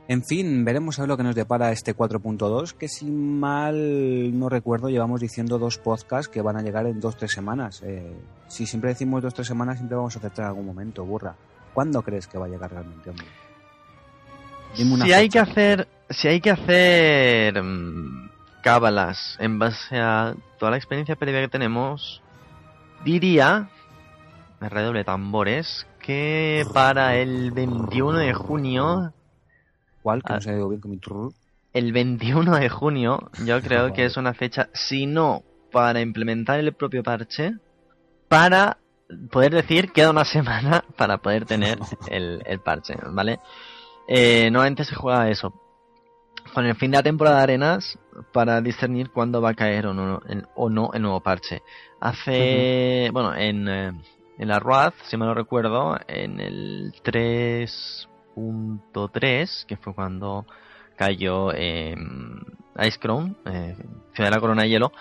[0.06, 4.48] En fin, veremos a ver lo que nos depara este 4.2, que si mal no
[4.48, 7.82] recuerdo, llevamos diciendo dos podcasts que van a llegar en dos tres semanas.
[7.84, 8.12] Eh,
[8.46, 11.34] si siempre decimos dos tres semanas, siempre vamos a aceptar en algún momento, burra.
[11.74, 13.26] ¿Cuándo crees que va a llegar realmente, hombre?
[14.74, 18.29] si hay que hacer, si hay que hacer mm,
[18.62, 22.22] cábalas en base a toda la experiencia previa que tenemos,
[23.04, 23.68] diría,
[24.60, 29.12] redoble tambores, que para el 21 de junio
[30.02, 30.22] ¿Cuál?
[30.22, 31.00] Que no se bien con mi
[31.72, 35.42] El 21 de junio, yo creo que es una fecha, si no
[35.72, 37.54] para implementar el propio parche,
[38.28, 38.78] para
[39.30, 43.38] poder decir queda una semana para poder tener el, parche, ¿vale?
[44.08, 45.59] Eh, normalmente se juega eso.
[46.54, 47.98] Con el fin de la temporada de arenas
[48.32, 51.62] para discernir cuándo va a caer o no, el, o no el nuevo parche.
[52.00, 53.92] Hace, bueno, en, eh,
[54.38, 58.08] en la RUAD, si me lo recuerdo, en el 3
[59.12, 60.46] 3, que fue cuando
[60.96, 61.96] cayó eh,
[62.82, 63.76] Ice Crown, eh,
[64.14, 64.92] Ciudad de la Corona de Hielo,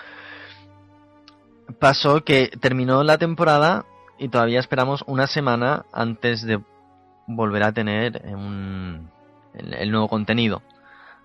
[1.80, 3.86] pasó que terminó la temporada
[4.18, 6.60] y todavía esperamos una semana antes de
[7.28, 9.10] volver a tener un,
[9.54, 10.62] el, nuevo contenido,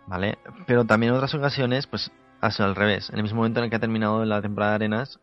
[0.07, 0.39] ¿vale?
[0.67, 3.11] Pero también en otras ocasiones, pues ha sido al revés.
[3.11, 5.19] En el mismo momento en el que ha terminado la temporada de arenas,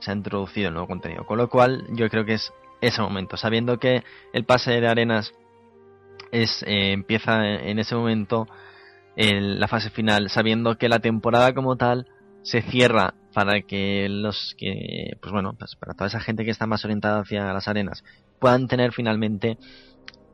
[0.00, 1.24] se ha introducido el nuevo contenido.
[1.24, 3.36] Con lo cual, yo creo que es ese momento.
[3.36, 5.32] Sabiendo que el pase de arenas
[6.32, 8.46] es eh, empieza en ese momento
[9.16, 12.06] la fase final, sabiendo que la temporada como tal
[12.42, 16.66] se cierra para que los que, pues bueno, pues para toda esa gente que está
[16.66, 18.04] más orientada hacia las arenas
[18.38, 19.58] puedan tener finalmente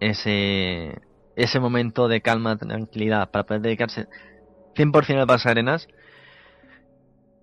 [0.00, 1.00] ese,
[1.36, 4.08] ese momento de calma, tranquilidad, para poder dedicarse
[4.74, 5.88] 100% a las arenas.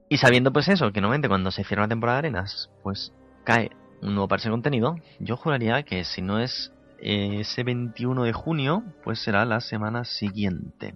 [0.09, 3.71] Y sabiendo pues eso, que normalmente cuando se cierra la temporada de arenas, pues cae
[4.01, 8.83] un nuevo parche de contenido, yo juraría que si no es ese 21 de junio,
[9.03, 10.95] pues será la semana siguiente.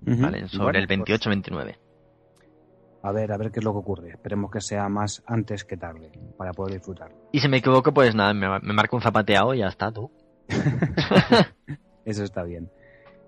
[0.00, 0.48] ¿Vale?
[0.48, 1.50] Sobre el 28-29.
[1.50, 1.78] Pues,
[3.02, 4.10] a ver, a ver qué es lo que ocurre.
[4.10, 7.10] Esperemos que sea más antes que tarde, para poder disfrutar.
[7.32, 10.10] Y si me equivoco, pues nada, me, me marco un zapateado y ya está, tú.
[12.08, 12.70] Eso está bien.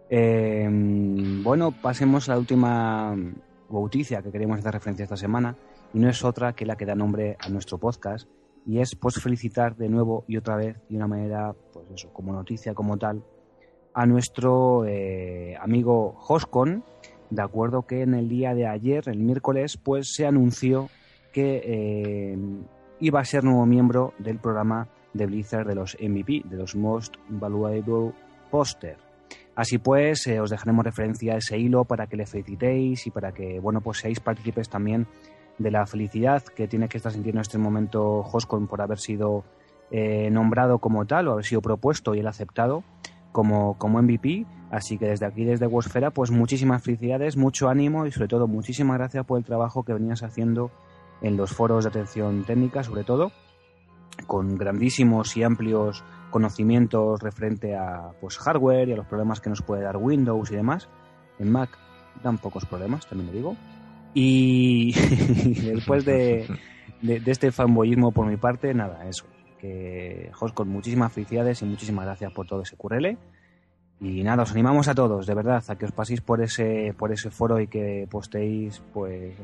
[0.09, 0.67] Eh,
[1.43, 3.15] bueno, pasemos a la última
[3.69, 5.55] noticia que queremos hacer referencia esta semana,
[5.93, 8.27] y no es otra que la que da nombre a nuestro podcast,
[8.65, 12.33] y es pues felicitar de nuevo y otra vez de una manera pues eso como
[12.33, 13.23] noticia como tal
[13.95, 16.85] a nuestro eh, amigo Hoscon
[17.31, 20.91] de acuerdo que en el día de ayer el miércoles pues se anunció
[21.33, 22.39] que eh,
[23.01, 27.15] iba a ser nuevo miembro del programa de Blizzard de los MVP de los Most
[27.31, 28.13] Valuable
[28.51, 29.11] Poster
[29.61, 33.33] Así pues, eh, os dejaremos referencia a ese hilo para que le felicitéis y para
[33.33, 35.07] que, bueno, pues seáis partícipes también
[35.59, 39.45] de la felicidad que tiene que estar sintiendo en este momento Hoscon por haber sido
[39.91, 42.85] eh, nombrado como tal o haber sido propuesto y él aceptado
[43.33, 44.47] como, como MVP.
[44.71, 48.97] Así que desde aquí, desde Wosfera, pues muchísimas felicidades, mucho ánimo y sobre todo muchísimas
[48.99, 50.71] gracias por el trabajo que venías haciendo
[51.21, 53.33] en los foros de atención técnica, sobre todo,
[54.27, 59.63] con grandísimos y amplios conocimientos referente a pues hardware y a los problemas que nos
[59.63, 60.89] puede dar Windows y demás.
[61.39, 61.71] En Mac
[62.23, 63.57] dan pocos problemas, también lo digo.
[64.15, 64.93] Y
[65.63, 66.47] después de,
[67.03, 69.25] este fanboyismo por mi parte, nada, eso.
[69.59, 73.19] Que Jos, con muchísimas felicidades y muchísimas gracias por todo ese currele.
[74.01, 77.13] Y nada, os animamos a todos, de verdad, a que os paséis por ese, por
[77.13, 79.35] ese foro y que postéis pues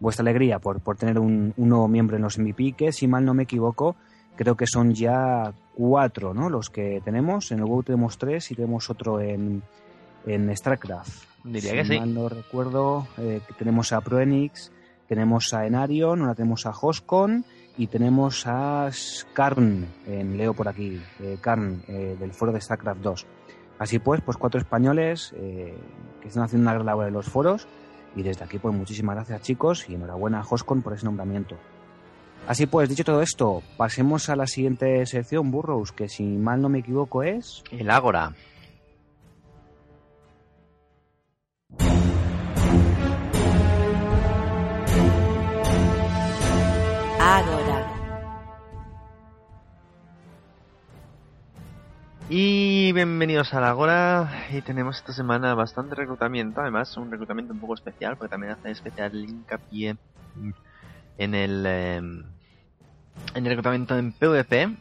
[0.00, 3.34] vuestra alegría por, por tener un, nuevo miembro en los MVP, que si mal no
[3.34, 3.96] me equivoco,
[4.36, 6.48] creo que son ya cuatro, ¿no?
[6.48, 7.50] Los que tenemos.
[7.52, 9.62] En el WoW tenemos tres y tenemos otro en,
[10.26, 11.24] en StarCraft.
[11.44, 11.98] Diría que sí.
[11.98, 14.72] Mal no recuerdo, eh, tenemos a Proenix,
[15.08, 17.44] tenemos a Enarion, ahora tenemos a Hoscon
[17.78, 23.00] y tenemos a Skarn, en leo por aquí, eh, Karn, eh, del foro de StarCraft
[23.00, 23.26] 2.
[23.78, 25.76] Así pues, pues cuatro españoles eh,
[26.20, 27.68] que están haciendo una gran labor en los foros
[28.14, 31.56] y desde aquí pues muchísimas gracias chicos y enhorabuena a Hoscon por ese nombramiento.
[32.46, 36.68] Así pues, dicho todo esto, pasemos a la siguiente sección, Burrows, que si mal no
[36.68, 37.64] me equivoco es...
[37.72, 38.34] El Ágora.
[52.28, 57.60] Y bienvenidos a la Agora y tenemos esta semana bastante reclutamiento, además un reclutamiento un
[57.60, 59.96] poco especial porque también hace especial hincapié
[61.18, 62.24] en el em,
[63.34, 64.76] en el reclutamiento en PvP.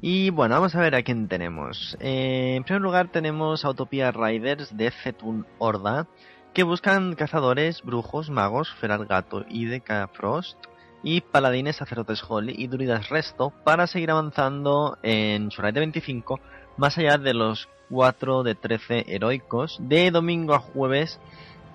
[0.00, 1.96] Y bueno, vamos a ver a quién tenemos.
[2.00, 6.06] Eh, en primer lugar tenemos a Utopia Riders de Zetun Horda,
[6.52, 10.58] que buscan cazadores, brujos, magos, Feral Gato y Decafrost,
[11.02, 16.40] y paladines, sacerdotes Holy y druidas Resto para seguir avanzando en su raid de 25
[16.76, 21.20] más allá de los 4 de 13 heroicos de domingo a jueves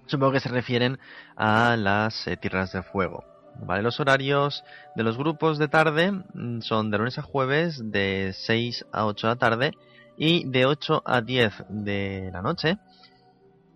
[0.06, 0.98] Supongo que se refieren
[1.36, 3.24] a las eh, tierras de fuego.
[3.60, 3.82] ¿Vale?
[3.82, 4.64] Los horarios
[4.96, 9.26] de los grupos de tarde mm, son de lunes a jueves de 6 a 8
[9.26, 9.72] de la tarde
[10.16, 12.78] y de 8 a 10 de la noche.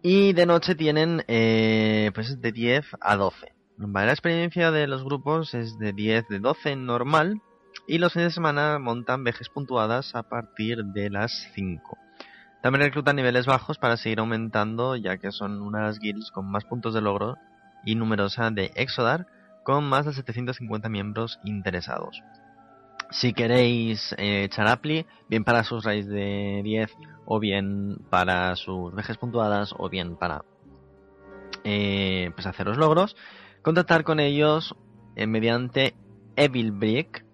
[0.02, 3.52] Y de noche tienen eh, pues de 10 a 12.
[3.78, 4.06] ¿Vale?
[4.06, 7.42] La experiencia de los grupos es de 10 de 12 normal
[7.86, 12.05] y los fines de semana montan vejes puntuadas a partir de las 5.
[12.66, 16.94] También reclutan niveles bajos para seguir aumentando, ya que son unas guilds con más puntos
[16.94, 17.36] de logro
[17.84, 19.28] y numerosa de Exodar,
[19.62, 22.24] con más de 750 miembros interesados.
[23.12, 26.90] Si queréis eh, echar appli, bien para sus raids de 10,
[27.24, 30.44] o bien para sus vejes puntuadas, o bien para
[31.62, 33.14] eh, pues haceros logros,
[33.62, 34.74] contactar con ellos
[35.14, 35.94] eh, mediante
[36.34, 37.24] Evil Brick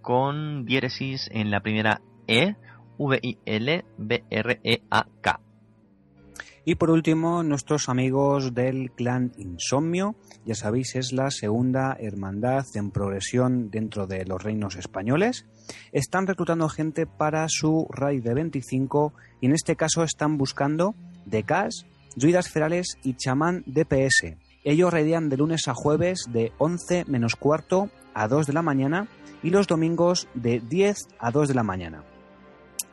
[0.00, 2.54] con diéresis en la primera E
[2.98, 3.84] V-I-L-B-R-E-A-K.
[6.66, 10.14] Y por último, nuestros amigos del clan Insomnio,
[10.46, 15.44] ya sabéis, es la segunda hermandad en progresión dentro de los reinos españoles.
[15.92, 20.94] Están reclutando gente para su raid de 25 y en este caso están buscando
[21.26, 21.84] decas,
[22.16, 24.36] druidas ferales y chamán DPS.
[24.64, 29.08] Ellos raidean de lunes a jueves de 11 menos cuarto a 2 de la mañana
[29.42, 32.13] y los domingos de 10 a 2 de la mañana.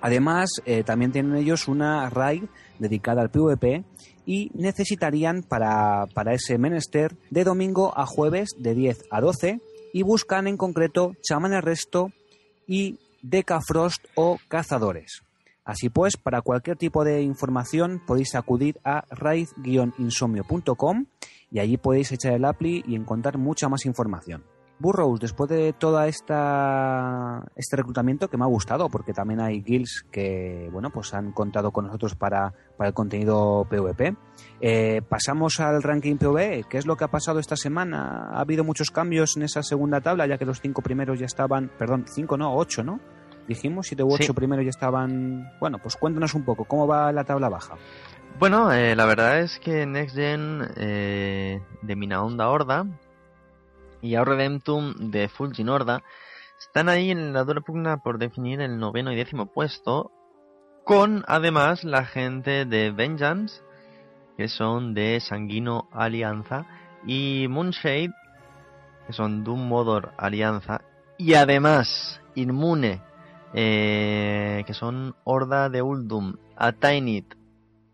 [0.01, 2.43] Además, eh, también tienen ellos una raid
[2.79, 3.83] dedicada al PvP
[4.25, 9.59] y necesitarían para, ese menester de domingo a jueves de 10 a 12
[9.93, 12.11] y buscan en concreto chamanes resto
[12.67, 15.21] y decafrost o cazadores.
[15.63, 21.05] Así pues, para cualquier tipo de información podéis acudir a raid-insomnio.com
[21.51, 24.43] y allí podéis echar el appli y encontrar mucha más información.
[24.81, 30.05] Burrows, después de todo esta, este reclutamiento que me ha gustado, porque también hay guilds
[30.11, 34.15] que bueno pues han contado con nosotros para, el contenido PvP.
[34.59, 36.65] Eh, pasamos al ranking PvE.
[36.67, 38.29] ¿Qué es lo que ha pasado esta semana?
[38.31, 41.71] Ha habido muchos cambios en esa segunda tabla, ya que los cinco primeros ya estaban,
[41.77, 42.99] perdón, cinco no, ocho, ¿no?
[43.47, 45.51] Dijimos, siete u ocho primeros ya estaban.
[45.59, 47.75] Bueno, pues cuéntanos un poco, ¿cómo va la tabla baja?
[48.39, 52.85] Bueno, eh, la verdad es que Next Gen eh, de Minaonda Horda
[54.01, 56.03] y Aur Redemptum de Fulgin Horda
[56.59, 60.11] están ahí en la dura pugna por definir el noveno y décimo puesto,
[60.83, 63.61] con además la gente de Vengeance,
[64.37, 66.65] que son de Sanguino Alianza,
[67.05, 68.13] y Moonshade,
[69.07, 70.81] que son Doom Modor Alianza,
[71.17, 73.01] y además Inmune,
[73.53, 77.33] eh, que son Horda de Uldum, Atainit,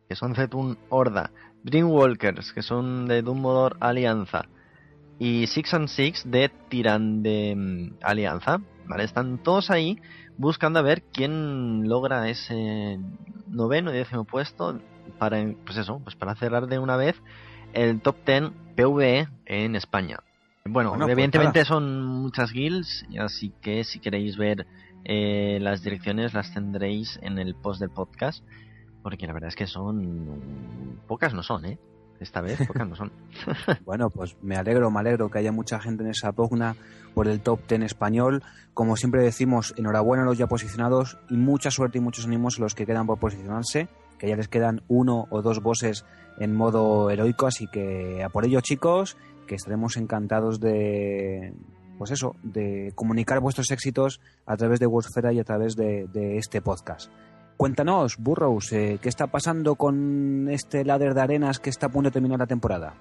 [0.07, 1.31] que son Zetun Horda,
[1.63, 4.45] Dreamwalkers, que son de Modor Alianza,
[5.19, 9.03] y Six and Six de de mm, Alianza, ¿vale?
[9.03, 9.99] Están todos ahí
[10.37, 12.99] buscando a ver quién logra ese
[13.47, 14.79] noveno y décimo puesto
[15.17, 17.15] para, pues eso, pues para cerrar de una vez
[17.73, 20.19] el top 10 PvE en España.
[20.65, 24.67] Bueno, pues evidentemente son muchas guilds, así que si queréis ver
[25.05, 28.43] eh, las direcciones las tendréis en el post del podcast,
[29.01, 31.79] porque la verdad es que son pocas no son, ¿eh?
[32.19, 33.11] Esta vez pocas no son.
[33.85, 36.75] bueno, pues me alegro, me alegro que haya mucha gente en esa pugna
[37.13, 38.43] por el top 10 español.
[38.73, 42.61] Como siempre decimos, enhorabuena a los ya posicionados y mucha suerte y muchos ánimos a
[42.61, 43.87] los que quedan por posicionarse,
[44.17, 46.05] que ya les quedan uno o dos bosses
[46.39, 51.53] en modo heroico, así que a por ello chicos, que estaremos encantados de,
[51.97, 56.61] pues eso, de comunicar vuestros éxitos a través de Worldfera y a través de este
[56.61, 57.11] podcast.
[57.57, 62.09] Cuéntanos, Burrows, eh, ¿qué está pasando con este ladder de arenas que está a punto
[62.09, 62.93] de terminar la temporada?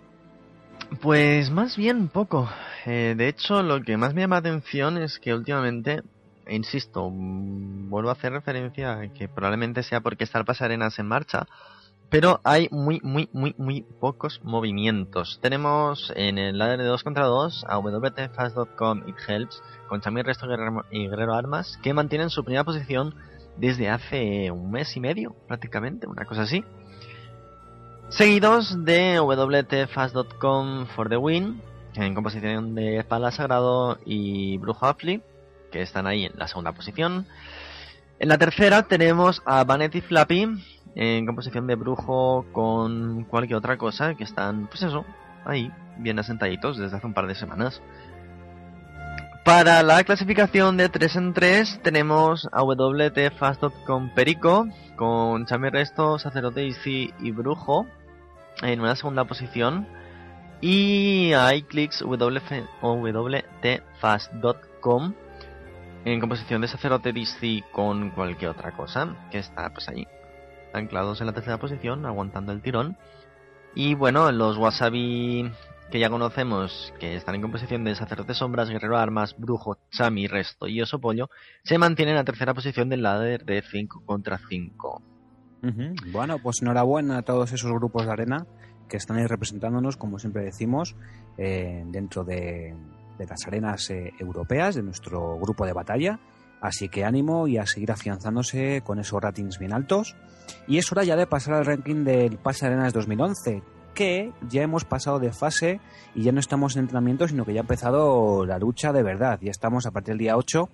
[1.02, 2.48] Pues más bien poco.
[2.86, 6.02] Eh, de hecho, lo que más me llama la atención es que últimamente,
[6.48, 11.07] insisto, mm, vuelvo a hacer referencia a que probablemente sea porque está el arenas en
[11.07, 11.46] marcha,
[12.09, 15.38] pero hay muy, muy, muy, muy pocos movimientos.
[15.42, 20.46] Tenemos en el ladder de 2 contra 2 a WTFast.com It Helps con Chamir Resto
[20.90, 23.14] y Guerrero Armas que mantienen su primera posición
[23.59, 26.64] desde hace un mes y medio, prácticamente, una cosa así.
[28.09, 31.61] Seguidos de WTFast.com for the Win,
[31.94, 35.22] en composición de Espalda Sagrado y Brujo Affli,
[35.72, 37.26] que están ahí en la segunda posición.
[38.18, 40.48] En la tercera tenemos a Vanity Flappy,
[40.94, 45.04] en composición de Brujo con cualquier otra cosa, que están, pues eso,
[45.44, 47.82] ahí, bien asentaditos desde hace un par de semanas.
[49.47, 54.66] Para la clasificación de 3 en 3 tenemos a WTFast.com Perico
[54.97, 57.86] con Chami Resto, Sacerdote y Brujo
[58.62, 59.86] en una segunda posición.
[60.61, 62.34] Y a iClicks WTFast.com
[66.05, 70.09] en composición de Sacerdote DC con cualquier otra cosa que está pues ahí
[70.72, 72.99] anclados en la tercera posición aguantando el tirón.
[73.76, 75.53] Y bueno los wasabi
[75.91, 80.66] que ya conocemos, que están en composición de Sacerdote Sombras, Guerrero Armas, Brujo, Chami, Resto
[80.66, 81.30] y Oso Pollo,
[81.62, 85.03] se mantienen en la tercera posición del ladder de 5 contra 5.
[86.12, 88.47] Bueno, pues enhorabuena a todos esos grupos de arena
[88.89, 90.95] que están ahí representándonos, como siempre decimos,
[91.39, 92.74] eh, dentro de,
[93.18, 96.20] las arenas eh, europeas, de nuestro grupo de batalla.
[96.61, 100.16] Así que ánimo y a seguir afianzándose con esos ratings bien altos.
[100.68, 103.62] Y es hora ya de pasar al ranking del Pase Arenas 2011,
[103.97, 105.80] que ya hemos pasado de fase
[106.14, 109.40] y ya no estamos en entrenamiento, sino que ya ha empezado la lucha de verdad.
[109.42, 110.68] Ya estamos a partir del día 8,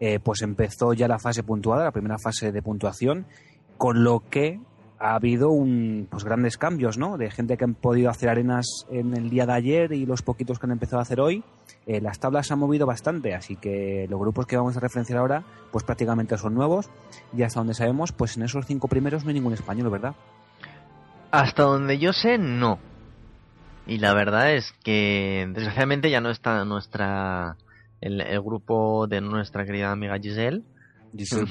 [0.00, 3.26] eh, pues empezó ya la fase puntuada, la primera fase de puntuación,
[3.76, 4.58] con lo que
[4.98, 7.18] ha habido un, pues grandes cambios, ¿no?
[7.18, 10.58] De gente que han podido hacer arenas en el día de ayer y los poquitos
[10.58, 11.44] que han empezado a hacer hoy.
[11.86, 15.18] Eh, las tablas se han movido bastante, así que los grupos que vamos a referenciar
[15.18, 16.88] ahora, pues prácticamente son nuevos.
[17.36, 20.14] Y hasta donde sabemos, pues en esos cinco primeros no hay ningún español, ¿verdad?
[21.32, 22.78] Hasta donde yo sé, no.
[23.86, 27.56] Y la verdad es que desgraciadamente ya no está nuestra
[28.02, 30.62] el, grupo de nuestra querida amiga Giselle.
[31.16, 31.46] Giselle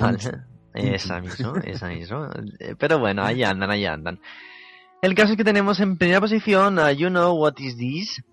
[0.74, 2.28] Esa mismo, esa mismo.
[2.78, 4.20] Pero bueno, ahí andan, ahí andan.
[5.02, 8.24] El caso es que tenemos en primera posición a You Know What Is This,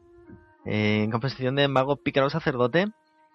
[0.67, 2.89] eh, en composición de Mago Pícaro Sacerdote,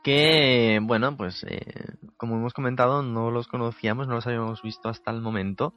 [0.04, 5.10] que, bueno, pues eh, como hemos comentado, no los conocíamos, no los habíamos visto hasta
[5.10, 5.74] el momento.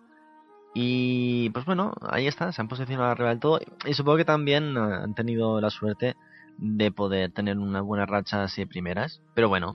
[0.79, 3.59] Y pues bueno, ahí está, se han posicionado arriba del todo.
[3.87, 6.17] Y supongo que también eh, han tenido la suerte
[6.59, 9.23] de poder tener una buena racha así primeras.
[9.33, 9.73] Pero bueno.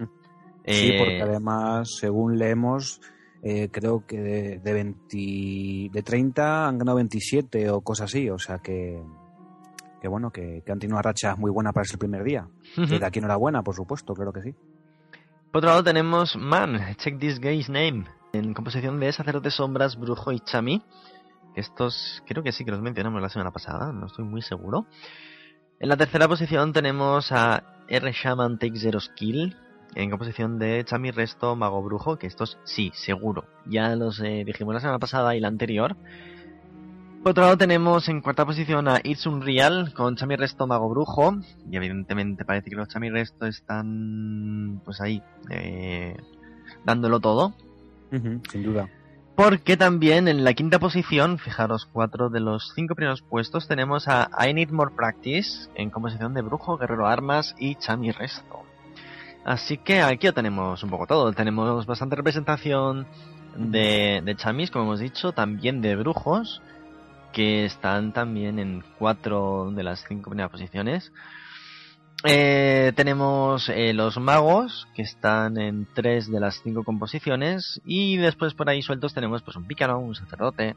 [0.64, 3.02] Sí, porque eh, además, según leemos,
[3.42, 8.30] eh, creo que de, de, de 30 han ganado 27 o cosas así.
[8.30, 9.02] O sea que,
[10.00, 12.48] que bueno, que, han tenido una racha muy buena para ese primer día.
[12.78, 14.54] de aquí enhorabuena, por supuesto, claro que sí.
[15.52, 20.32] Por otro lado tenemos Man, check this guy's name en composición de Sacerdote Sombras, Brujo
[20.32, 20.82] y Chami.
[21.56, 24.86] Estos creo que sí que los mencionamos la semana pasada, no estoy muy seguro.
[25.80, 28.12] En la tercera posición tenemos a R.
[28.12, 29.58] Shaman Take Zero Skill,
[29.96, 33.46] en composición de Chami Resto, Mago Brujo, que estos sí, seguro.
[33.66, 35.98] Ya los eh, dijimos la semana pasada y la anterior.
[37.24, 41.36] Por otro lado tenemos en cuarta posición a It's Unreal con Chami Resto, Mago Brujo.
[41.70, 46.16] Y evidentemente parece que los Chami Resto están pues ahí eh,
[46.86, 47.54] dándolo todo
[48.12, 48.90] sin duda.
[49.36, 54.30] Porque también en la quinta posición, fijaros, cuatro de los cinco primeros puestos, tenemos a
[54.46, 58.64] I Need More Practice en composición de Brujo, Guerrero Armas y Chami Resto.
[59.44, 61.32] Así que aquí ya tenemos un poco todo.
[61.34, 63.08] Tenemos bastante representación
[63.56, 66.62] de, de chamis, como hemos dicho, también de brujos,
[67.34, 71.12] que están también en cuatro de las cinco primeras posiciones.
[72.24, 77.82] Eh, tenemos eh, los magos, que están en tres de las cinco composiciones.
[77.86, 80.76] Y después por ahí sueltos tenemos pues un pícaro, un sacerdote.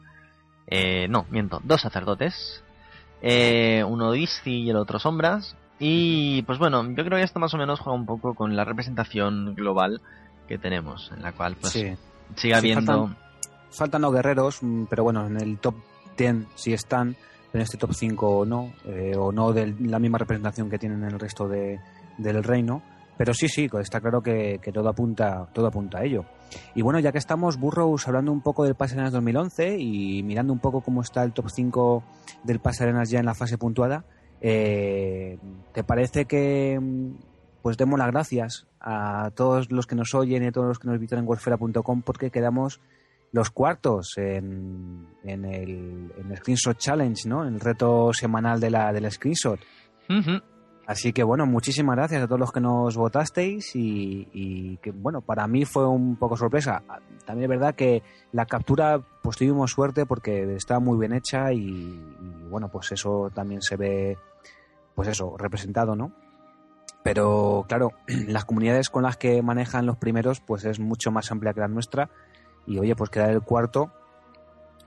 [0.66, 2.62] Eh, no, miento, dos sacerdotes.
[3.22, 5.56] uno Disci y el otro Sombras.
[5.78, 8.64] Y pues bueno, yo creo que esto más o menos juega un poco con la
[8.64, 10.00] representación global
[10.48, 11.80] que tenemos, en la cual pues Sí.
[11.80, 11.96] sigue
[12.36, 12.92] Sí, habiendo...
[13.08, 13.16] faltan-
[13.70, 15.74] Faltan los guerreros, mm, pero bueno, en el top
[16.16, 17.16] 10 sí están,
[17.54, 21.12] en este top 5 no, eh, o no de la misma representación que tienen en
[21.12, 21.80] el resto de,
[22.18, 22.82] del reino.
[23.16, 26.24] Pero sí, sí, está claro que, todo apunta todo apunta a ello.
[26.74, 30.52] Y bueno, ya que estamos, Burrows, hablando un poco del Pase Arenas 2011 y mirando
[30.52, 32.02] un poco cómo está el top 5
[32.42, 34.04] del Pase Arenas ya en la fase puntuada,
[34.40, 35.38] eh,
[35.72, 36.80] ¿te parece que
[37.62, 40.88] pues demos las gracias a todos los que nos oyen y a todos los que
[40.88, 42.80] nos visitan en wolfera.com porque quedamos
[43.34, 47.44] los cuartos en, en, el, en el Screenshot Challenge, ¿no?
[47.44, 49.58] En el reto semanal de la, del Screenshot.
[50.86, 55.20] Así que bueno, muchísimas gracias a todos los que nos votasteis y, y que bueno,
[55.20, 56.84] para mí fue un poco sorpresa.
[57.24, 61.58] También es verdad que la captura pues tuvimos suerte porque está muy bien hecha y,
[61.58, 64.16] y, bueno, pues eso también se ve
[64.94, 66.12] pues eso, representado, ¿no?
[67.02, 67.90] Pero claro,
[68.28, 71.68] las comunidades con las que manejan los primeros pues es mucho más amplia que la
[71.68, 72.10] nuestra
[72.66, 73.90] y oye, pues quedar el cuarto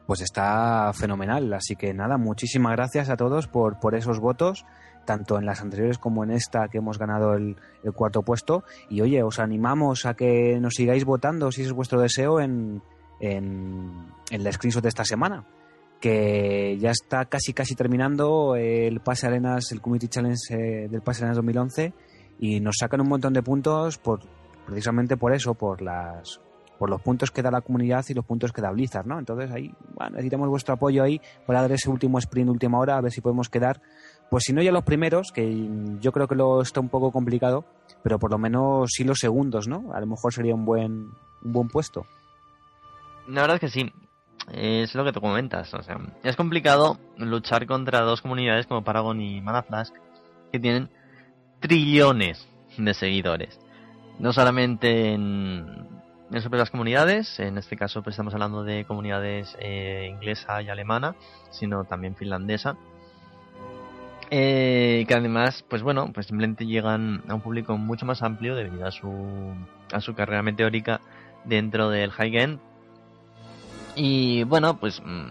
[0.08, 1.54] pues está fenomenal.
[1.54, 4.66] Así que nada, muchísimas gracias a todos por, por esos votos,
[5.06, 7.58] tanto en las anteriores como en esta que hemos ganado el,
[7.94, 8.64] cuarto puesto.
[8.90, 12.82] Y oye, os animamos a que nos sigáis votando, si es vuestro deseo, en,
[13.20, 15.46] en, en el screenshot de esta semana.
[16.00, 21.24] Que ya está casi casi terminando el Pase Arenas, el Community Challenge eh, del Pase
[21.24, 21.94] Arenas 2011
[22.40, 24.20] y nos sacan un montón de puntos por
[24.68, 26.40] precisamente por eso, por las
[26.78, 29.20] por los puntos que da la comunidad y los puntos que da Blizzard, ¿no?
[29.20, 33.02] Entonces ahí bueno, necesitamos vuestro apoyo ahí para dar ese último sprint última hora, a
[33.02, 33.82] ver si podemos quedar,
[34.30, 35.70] pues si no ya los primeros, que
[36.00, 37.66] yo creo que lo está un poco complicado,
[38.04, 39.92] pero por lo menos sí los segundos, ¿no?
[39.94, 41.12] A lo mejor sería un buen
[41.44, 42.06] un buen puesto.
[43.28, 43.92] La verdad es que sí.
[44.52, 45.74] Es lo que te comentas.
[45.74, 49.94] O sea, es complicado luchar contra dos comunidades como Paragon y Mana Flask
[50.52, 50.90] que tienen
[51.60, 52.48] trillones
[52.78, 53.60] de seguidores.
[54.20, 55.97] No solamente en,
[56.32, 60.70] en sus propias comunidades, en este caso pues estamos hablando de comunidades eh, inglesa y
[60.70, 61.16] alemana,
[61.52, 62.76] sino también finlandesa.
[64.30, 68.86] Eh, que además, pues bueno, pues simplemente llegan a un público mucho más amplio debido
[68.86, 69.56] a su,
[69.94, 71.00] a su carrera meteórica
[71.46, 72.60] dentro del high end.
[73.96, 75.30] Y bueno, pues mmm,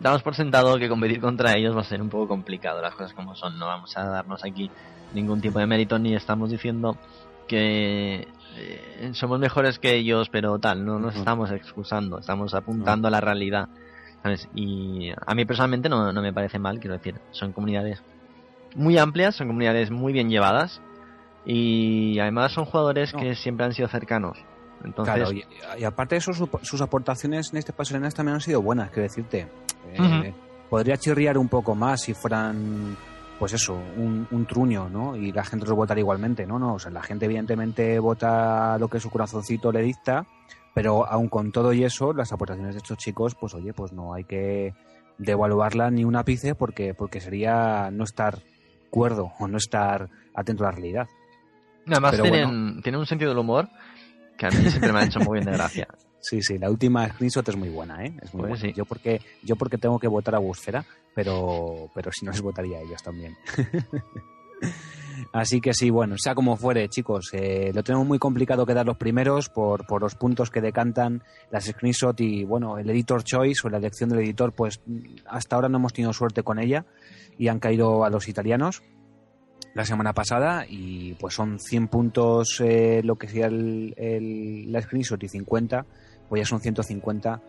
[0.00, 3.14] damos por sentado que competir contra ellos va a ser un poco complicado, las cosas
[3.14, 3.56] como son.
[3.58, 4.68] No vamos a darnos aquí
[5.14, 6.96] ningún tipo de mérito ni estamos diciendo
[7.46, 8.26] que
[8.56, 13.20] eh, somos mejores que ellos, pero tal, no nos estamos excusando, estamos apuntando a la
[13.20, 13.68] realidad.
[14.22, 14.48] ¿sabes?
[14.54, 18.02] Y a mí personalmente no, no me parece mal, quiero decir, son comunidades
[18.74, 20.80] muy amplias, son comunidades muy bien llevadas
[21.44, 23.20] y además son jugadores No.
[23.20, 24.38] que siempre han sido cercanos.
[24.82, 25.44] Entonces, Claro, y,
[25.78, 29.02] y aparte de eso, su- sus aportaciones en este Arenas también han sido buenas, quiero
[29.02, 29.46] decirte.
[29.92, 30.34] Eh.
[30.70, 32.96] Podría chirriar un poco más si fueran,
[33.38, 35.16] pues eso, un, un truño, ¿no?
[35.16, 36.58] Y la gente los votara igualmente, ¿no?
[36.58, 40.26] no O sea, la gente evidentemente vota lo que su corazoncito le dicta,
[40.72, 44.14] pero aun con todo y eso, las aportaciones de estos chicos, pues oye, pues no
[44.14, 44.74] hay que
[45.18, 48.38] devaluarla ni un ápice porque, porque sería no estar
[48.90, 51.06] cuerdo o no estar atento a la realidad.
[51.86, 53.68] además pero tienen, tienen un sentido del humor
[54.36, 55.88] que a mí siempre me ha hecho muy bien de gracia.
[56.26, 58.16] Sí, sí, la última screenshot es muy buena, ¿eh?
[58.22, 58.68] Es muy Pues buena.
[58.68, 58.72] sí.
[58.72, 60.82] Yo porque yo porque tengo que votar a Busfera,
[61.14, 63.36] pero pero si no les votaría a ellos también.
[65.32, 68.96] Así que sí, bueno, sea como fuere, chicos, eh, lo tenemos muy complicado quedar los
[68.96, 73.70] primeros por, por los puntos que decantan las screenshots y bueno, el editor choice o
[73.70, 74.80] la elección del editor, pues
[75.26, 76.84] hasta ahora no hemos tenido suerte con ella
[77.38, 78.82] y han caído a los italianos
[79.74, 84.80] la semana pasada y pues son 100 puntos eh, lo que sería el, el- la
[84.82, 85.84] screenshot y 50
[86.28, 87.40] pues ya son 150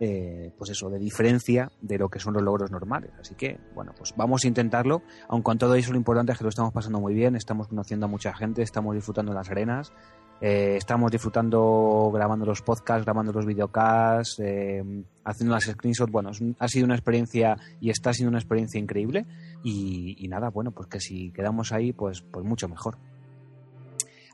[0.00, 3.10] eh, pues eso de diferencia de lo que son los logros normales.
[3.20, 5.02] Así que bueno pues vamos a intentarlo.
[5.28, 8.06] Aun con todo eso lo importante es que lo estamos pasando muy bien estamos conociendo
[8.06, 9.92] a mucha gente estamos disfrutando las arenas
[10.40, 14.82] eh, estamos disfrutando grabando los podcasts grabando los videocasts eh,
[15.24, 16.12] haciendo las screenshots.
[16.12, 19.26] Bueno ha sido una experiencia y está siendo una experiencia increíble.
[19.62, 22.98] Y, y nada, bueno, pues que si quedamos ahí, pues, pues mucho mejor.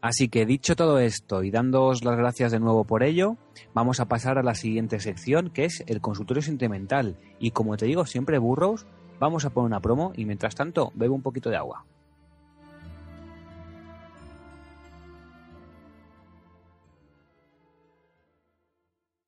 [0.03, 3.37] Así que dicho todo esto y dándoos las gracias de nuevo por ello,
[3.75, 7.17] vamos a pasar a la siguiente sección que es el consultorio sentimental.
[7.39, 8.87] Y como te digo, siempre burros,
[9.19, 11.85] vamos a poner una promo y mientras tanto bebo un poquito de agua.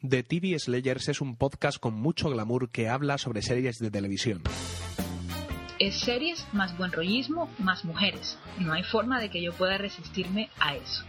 [0.01, 4.43] The TV Slayers es un podcast con mucho glamour que habla sobre series de televisión.
[5.83, 8.39] Es series más buen rollismo más mujeres.
[8.61, 11.03] No hay forma de que yo pueda resistirme a eso.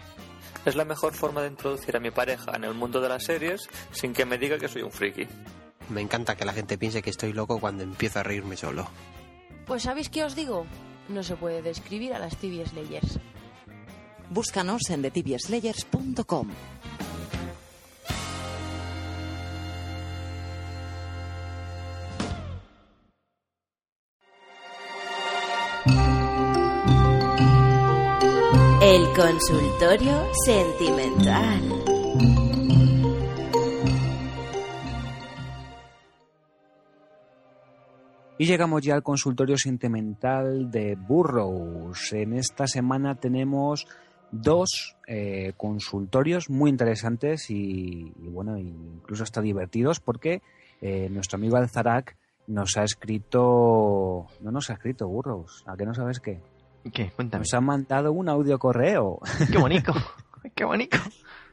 [0.66, 3.70] Es la mejor forma de introducir a mi pareja en el mundo de las series
[3.92, 5.28] sin que me diga que soy un friki.
[5.90, 8.90] Me encanta que la gente piense que estoy loco cuando empiezo a reírme solo.
[9.68, 10.66] Pues ¿sabéis qué os digo?
[11.08, 13.20] No se puede describir a las TV Slayers.
[14.32, 16.48] Búscanos en thetibiaslayers.com.
[29.16, 31.61] consultorio sentimental.
[38.39, 42.11] Y llegamos ya al consultorio sentimental de Burroughs.
[42.14, 43.86] En esta semana tenemos
[44.32, 50.41] dos eh, consultorios muy interesantes y, bueno, incluso hasta divertidos porque
[50.82, 55.93] eh, nuestro amigo Alzarac nos ha escrito, no nos ha escrito Burroughs, ¿a qué no
[55.93, 56.41] sabes qué?
[56.92, 57.12] ¿Qué?
[57.12, 57.42] Cuéntame.
[57.42, 59.20] Nos ha mandado un audio correo.
[59.52, 59.94] ¡Qué bonito!
[60.56, 60.98] ¡Qué bonito!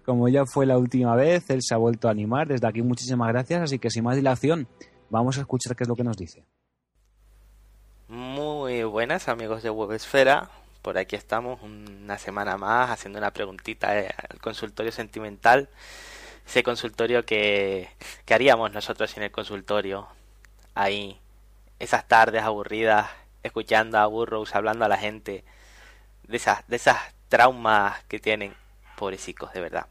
[0.04, 2.48] Como ya fue la última vez, él se ha vuelto a animar.
[2.48, 4.66] Desde aquí muchísimas gracias, así que sin más dilación,
[5.08, 6.44] vamos a escuchar qué es lo que nos dice.
[8.08, 10.50] Muy buenas amigos de Webesfera,
[10.82, 15.68] por aquí estamos una semana más haciendo una preguntita al consultorio sentimental,
[16.44, 17.88] ese consultorio que,
[18.24, 20.08] que haríamos nosotros en el consultorio,
[20.74, 21.20] ahí,
[21.78, 23.08] esas tardes aburridas,
[23.42, 25.44] escuchando a Burroughs hablando a la gente,
[26.24, 28.54] de esas, de esas traumas que tienen,
[28.96, 29.86] pobrecicos, de verdad.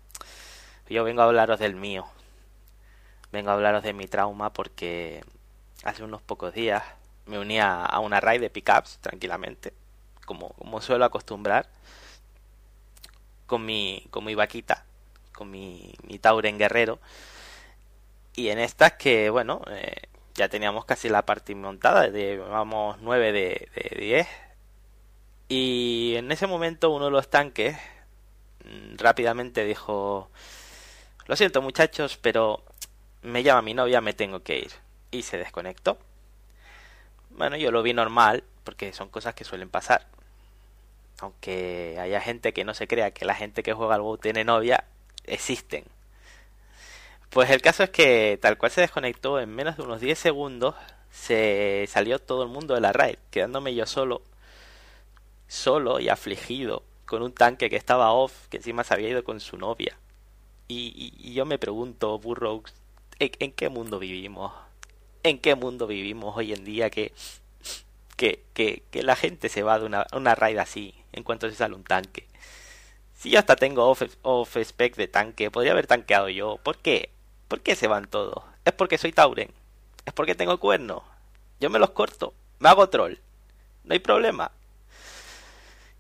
[0.89, 2.07] Yo vengo a hablaros del mío,
[3.31, 5.23] vengo a hablaros de mi trauma porque
[5.83, 6.83] hace unos pocos días
[7.25, 9.73] me uní a, a una raid de pickups tranquilamente,
[10.25, 11.67] como, como suelo acostumbrar,
[13.45, 14.85] con mi, con mi vaquita,
[15.33, 16.99] con mi, mi Tauren guerrero.
[18.35, 23.69] Y en estas que, bueno, eh, ya teníamos casi la parte montada, llevamos 9 de,
[23.75, 24.27] de 10.
[25.49, 27.77] Y en ese momento uno de los tanques
[28.65, 30.29] mm, rápidamente dijo,
[31.25, 32.63] lo siento muchachos, pero
[33.21, 34.71] me llama mi novia, me tengo que ir.
[35.11, 35.97] Y se desconectó.
[37.31, 40.07] Bueno, yo lo vi normal, porque son cosas que suelen pasar.
[41.19, 44.43] Aunque haya gente que no se crea que la gente que juega al WoW tiene
[44.43, 44.85] novia,
[45.25, 45.85] existen.
[47.29, 50.75] Pues el caso es que tal cual se desconectó en menos de unos 10 segundos,
[51.11, 54.21] se salió todo el mundo de la raid, quedándome yo solo,
[55.47, 59.39] solo y afligido, con un tanque que estaba off, que encima se había ido con
[59.39, 59.97] su novia.
[60.67, 62.73] Y, yo me pregunto, Burroughs,
[63.19, 64.53] ¿en, ¿en qué mundo vivimos?
[65.23, 67.13] en qué mundo vivimos hoy en día que,
[68.15, 71.55] que, que, que la gente se va de una, una raid así en cuanto se
[71.55, 72.25] sale un tanque.
[73.15, 76.57] Si yo hasta tengo off, off spec de tanque, podría haber tanqueado yo.
[76.63, 77.09] ¿Por qué?
[77.49, 78.43] ¿Por qué se van todos?
[78.63, 79.51] Es porque soy Tauren.
[80.05, 81.01] Es porque tengo cuernos.
[81.59, 82.33] Yo me los corto.
[82.59, 83.15] Me hago troll.
[83.83, 84.51] No hay problema.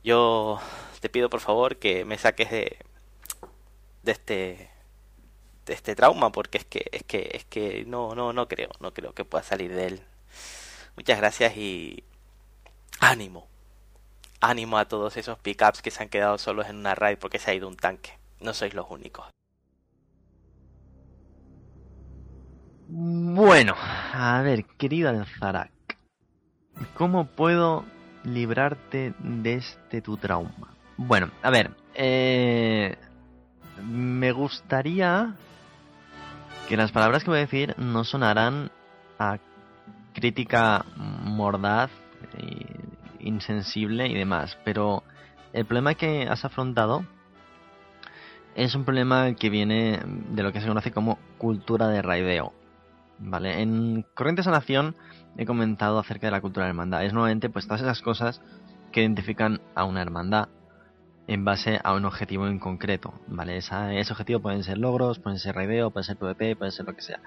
[0.03, 0.61] Yo
[1.01, 2.77] te pido por favor que me saques de,
[4.05, 4.69] este
[5.65, 8.93] de este trauma porque es que es que es que no no no creo no
[8.93, 10.03] creo que pueda salir de él
[10.95, 12.03] muchas gracias y
[12.99, 13.47] ánimo
[14.41, 17.51] ánimo a todos esos pickups que se han quedado solos en una raid porque se
[17.51, 19.27] ha ido un tanque no sois los únicos
[22.91, 23.75] bueno
[24.13, 25.71] a ver querido Alzarak
[26.95, 27.85] cómo puedo
[28.23, 32.97] librarte de este tu trauma bueno a ver eh,
[33.85, 35.35] me gustaría
[36.67, 38.71] que las palabras que voy a decir no sonarán
[39.17, 39.39] a
[40.13, 41.89] crítica mordaz,
[43.19, 45.03] insensible y demás, pero
[45.53, 47.05] el problema que has afrontado
[48.55, 52.53] es un problema que viene de lo que se conoce como cultura de raideo.
[53.19, 53.61] ¿Vale?
[53.61, 54.95] En Corriente Sanación
[55.37, 57.03] he comentado acerca de la cultura de hermandad.
[57.03, 58.41] Es nuevamente pues todas esas cosas
[58.91, 60.49] que identifican a una hermandad
[61.27, 63.57] en base a un objetivo en concreto, ¿vale?
[63.57, 66.95] Esa, ese objetivo pueden ser logros, pueden ser raideo, puede ser PvP, puede ser lo
[66.95, 67.19] que sea.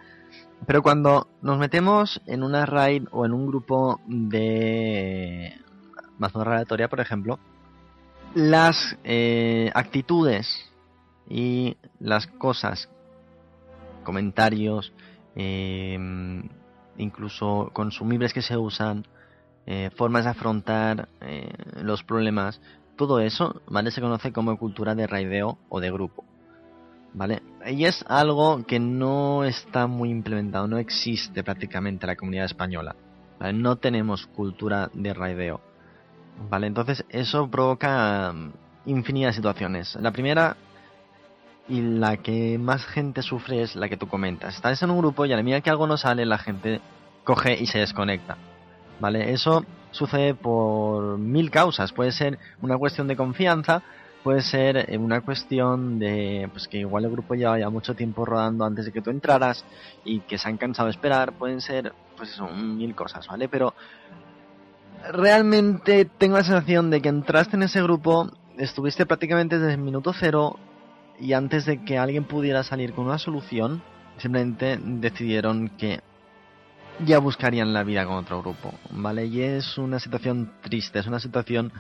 [0.67, 5.57] Pero cuando nos metemos en una raid o en un grupo de
[6.19, 7.39] mazmorra aleatoria, por ejemplo,
[8.35, 10.49] las eh, actitudes
[11.29, 12.89] y las cosas,
[14.03, 14.93] comentarios,
[15.37, 15.99] eh,
[16.99, 19.05] incluso consumibles que se usan,
[19.67, 21.53] eh, formas de afrontar eh,
[21.83, 22.61] los problemas,
[22.97, 23.91] todo eso, ¿vale?
[23.91, 26.25] Se conoce como cultura de raideo o de grupo,
[27.15, 27.43] ¿vale?
[27.67, 32.97] Y es algo que no está muy implementado, no existe prácticamente en la comunidad española,
[33.39, 33.53] ¿vale?
[33.53, 35.61] No tenemos cultura de raideo,
[36.51, 36.67] ¿vale?
[36.67, 38.53] Entonces eso provoca mm,
[38.87, 39.97] infinitas situaciones.
[40.01, 40.57] La primera
[41.69, 44.55] y la que más gente sufre es la que tú comentas.
[44.55, 46.81] Estás en un grupo y a la medida que algo no sale, la gente
[47.25, 48.37] coge y se desconecta.
[49.01, 49.33] ¿Vale?
[49.33, 51.93] Eso sucede por mil causas.
[51.93, 53.83] Puede ser una cuestión de confianza,
[54.23, 58.25] puede ser eh, una cuestión de pues que igual el grupo lleva ya mucho tiempo
[58.25, 59.65] rodando antes de que tú entraras
[60.05, 63.49] y que se han cansado de esperar, pueden ser pues eso, mil cosas, ¿vale?
[63.49, 63.75] Pero
[65.11, 70.13] realmente tengo la sensación de que entraste en ese grupo, estuviste prácticamente desde el minuto
[70.13, 70.59] cero
[71.21, 73.83] y antes de que alguien pudiera salir con una solución,
[74.19, 76.01] simplemente decidieron que
[77.05, 79.27] ya buscarían la vida con otro grupo, ¿vale?
[79.27, 81.73] Y es una situación triste, es una situación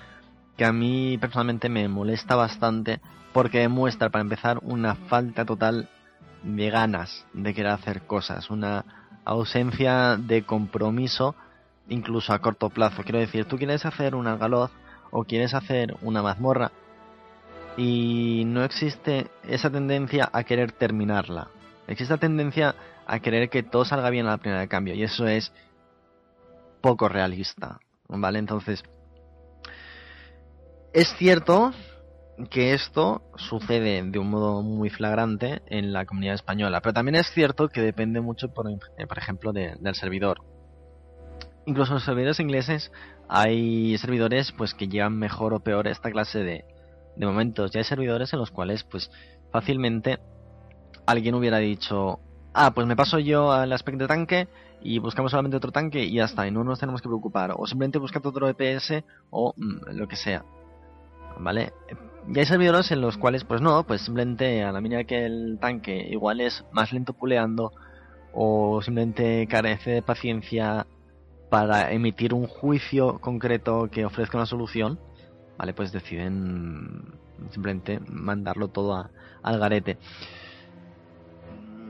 [0.56, 3.00] que a mí personalmente me molesta bastante
[3.32, 5.88] porque demuestra, para empezar, una falta total
[6.42, 8.84] de ganas de querer hacer cosas, una
[9.24, 11.34] ausencia de compromiso
[11.88, 13.02] incluso a corto plazo.
[13.02, 14.70] Quiero decir, tú quieres hacer un algaloz
[15.10, 16.72] o quieres hacer una mazmorra
[17.76, 21.48] y no existe esa tendencia a querer terminarla.
[21.86, 22.74] Existe la tendencia
[23.06, 25.52] a querer que todo salga bien a la primera de cambio y eso es
[26.80, 28.38] poco realista, ¿vale?
[28.38, 28.82] Entonces,
[30.92, 31.72] es cierto
[32.50, 37.30] que esto sucede de un modo muy flagrante en la comunidad española, pero también es
[37.30, 40.42] cierto que depende mucho, por, eh, por ejemplo, del servidor.
[41.66, 42.90] Incluso en los servidores ingleses
[43.28, 46.64] hay servidores pues que llevan mejor o peor esta clase de,
[47.16, 47.70] de momentos.
[47.70, 49.10] Ya hay servidores en los cuales pues
[49.50, 50.18] fácilmente
[51.06, 52.20] alguien hubiera dicho,
[52.54, 54.48] ah, pues me paso yo al aspecto de tanque
[54.80, 57.54] y buscamos solamente otro tanque y ya está, y no nos tenemos que preocupar.
[57.56, 60.44] O simplemente buscar otro EPS o mm, lo que sea.
[61.38, 61.72] ¿Vale?
[62.28, 65.58] Y hay servidores en los cuales, pues no, pues simplemente a la medida que el
[65.60, 67.72] tanque igual es más lento puleando
[68.32, 70.86] o simplemente carece de paciencia
[71.50, 74.98] para emitir un juicio concreto que ofrezca una solución,
[75.62, 75.74] ¿vale?
[75.74, 77.04] Pues deciden
[77.52, 79.08] simplemente mandarlo todo
[79.44, 79.96] al garete.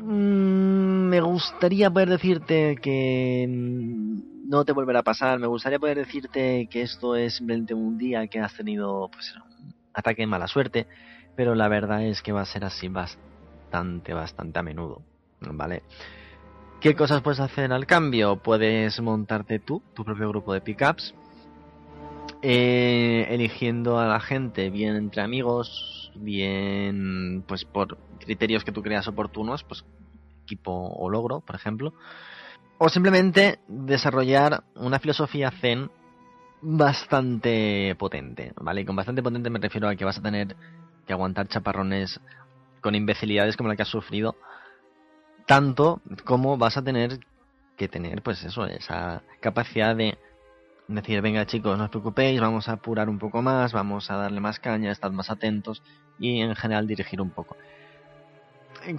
[0.02, 5.38] Mm, me gustaría poder decirte que no te volverá a pasar.
[5.38, 9.72] Me gustaría poder decirte que esto es simplemente un día que has tenido pues, un
[9.94, 10.86] ataque de mala suerte.
[11.34, 15.00] Pero la verdad es que va a ser así bastante, bastante a menudo.
[15.40, 15.82] ¿Vale?
[16.82, 18.36] ¿Qué cosas puedes hacer al cambio?
[18.36, 21.14] Puedes montarte tú, tu propio grupo de pickups.
[22.44, 29.06] Eh, eligiendo a la gente bien entre amigos, bien pues por criterios que tú creas
[29.06, 29.84] oportunos, pues
[30.42, 31.94] equipo o logro, por ejemplo.
[32.78, 35.88] O simplemente desarrollar una filosofía zen
[36.62, 38.80] bastante potente, ¿vale?
[38.80, 40.56] Y con bastante potente me refiero a que vas a tener
[41.06, 42.20] que aguantar chaparrones
[42.80, 44.36] con imbecilidades como la que has sufrido,
[45.46, 47.20] tanto como vas a tener
[47.76, 50.18] que tener, pues eso, esa capacidad de
[50.88, 54.40] decir, venga chicos, no os preocupéis, vamos a apurar un poco más, vamos a darle
[54.40, 55.82] más caña, estad más atentos
[56.18, 57.56] y en general dirigir un poco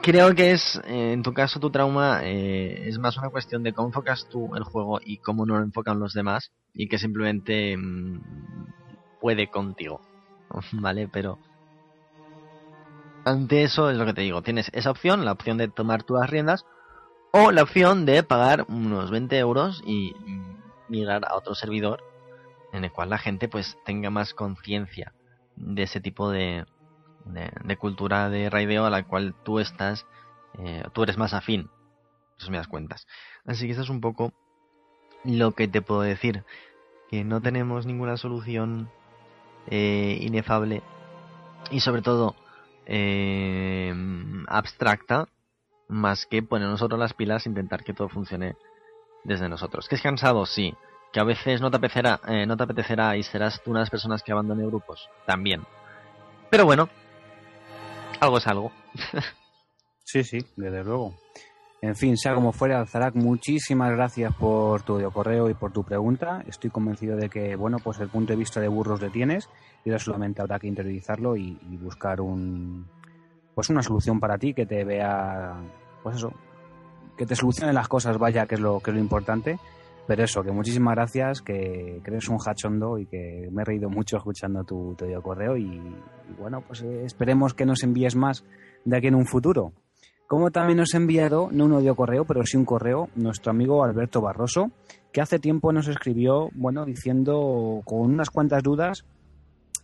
[0.02, 3.74] creo que es, eh, en tu caso, tu trauma eh, es más una cuestión de
[3.74, 7.76] cómo enfocas tú el juego y cómo no lo enfocan los demás y que simplemente
[7.78, 8.22] mm,
[9.20, 10.02] puede contigo,
[10.74, 11.08] ¿vale?
[11.12, 11.40] Pero
[13.26, 16.16] ante eso es lo que te digo, tienes esa opción, la opción de tomar tú
[16.16, 16.66] las riendas
[17.32, 20.14] o la opción de pagar unos 20 euros y
[20.94, 22.04] migrar a otro servidor
[22.72, 25.14] en el cual la gente pues tenga más conciencia
[25.56, 26.66] de ese tipo de,
[27.26, 30.06] de, cultura de raideo a la cual tú estás,
[30.60, 31.70] eh, tú eres más afín,
[32.40, 33.08] eso me das cuentas.
[33.46, 34.34] Así que eso es un poco
[35.24, 36.44] lo que te puedo decir,
[37.10, 38.90] que no tenemos ninguna solución
[39.68, 40.84] eh, inefable
[41.72, 42.36] y sobre todo
[42.86, 43.94] eh,
[44.48, 45.28] abstracta
[45.88, 48.56] más que poner nosotros las pilas e intentar que todo funcione
[49.24, 49.88] desde nosotros.
[49.88, 50.46] ¿Que es cansado?
[50.46, 50.74] Sí.
[51.12, 53.92] ¿Que a veces no te apetecerá, no te apetecerá y serás tú una de las
[53.92, 55.10] personas que abandone grupos?
[55.28, 55.62] También.
[56.50, 56.90] Pero bueno,
[58.20, 58.72] algo es algo.
[60.04, 61.14] sí, sí, desde luego.
[61.84, 66.42] En fin, sea como fuera, Zarak, muchísimas gracias por tu correo y por tu pregunta.
[66.48, 69.50] Estoy convencido de que, bueno, pues el punto de vista de burros le tienes
[69.84, 72.88] y ahora solamente habrá que interiorizarlo y, buscar un,
[73.54, 75.56] pues una solución para ti que te vea,
[76.02, 76.32] pues eso,
[77.24, 79.60] que te solucione las cosas, vaya, que es lo, que es lo importante
[80.06, 84.18] pero eso, que muchísimas gracias, que, eres un hachondo y que me he reído mucho
[84.18, 85.82] escuchando tu, tu correo y,
[86.38, 88.44] bueno, pues eh, esperemos que nos envíes más
[88.84, 89.72] de aquí en un futuro.
[90.28, 93.84] Como también nos ha enviado, no un audio correo, pero sí un correo, nuestro amigo
[93.84, 94.72] Alberto Barroso,
[95.12, 99.06] que hace tiempo nos escribió, bueno, diciendo con unas cuantas dudas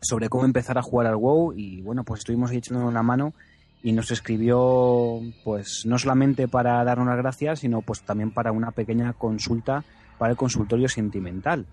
[0.01, 3.33] sobre cómo empezar a jugar al WoW y bueno, pues estuvimos echándonos la mano
[3.81, 8.71] y nos escribió pues no solamente para darnos las gracias, sino pues también para una
[8.71, 9.83] pequeña consulta
[10.17, 11.65] para el consultorio sentimental.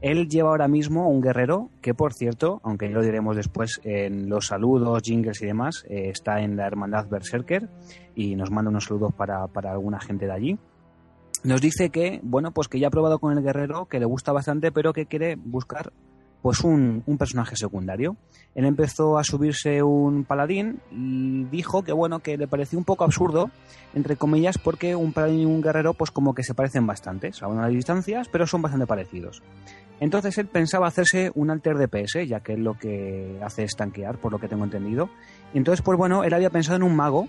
[0.00, 4.28] Él lleva ahora mismo un guerrero que, por cierto, aunque ya lo diremos después en
[4.28, 7.68] los saludos, jingles y demás, eh, está en la Hermandad Berserker
[8.16, 10.58] y nos manda unos saludos para, para alguna gente de allí.
[11.44, 14.32] Nos dice que, bueno, pues que ya ha probado con el guerrero, que le gusta
[14.32, 15.92] bastante, pero que quiere buscar
[16.42, 18.16] pues un, un, personaje secundario.
[18.54, 23.04] Él empezó a subirse un paladín y dijo que bueno, que le pareció un poco
[23.04, 23.50] absurdo,
[23.94, 27.48] entre comillas, porque un paladín y un guerrero pues como que se parecen bastante, a
[27.48, 29.42] las distancias, pero son bastante parecidos.
[30.00, 34.18] Entonces él pensaba hacerse un alter DPS, ya que es lo que hace es tanquear,
[34.18, 35.08] por lo que tengo entendido.
[35.54, 37.28] Entonces, pues bueno, él había pensado en un mago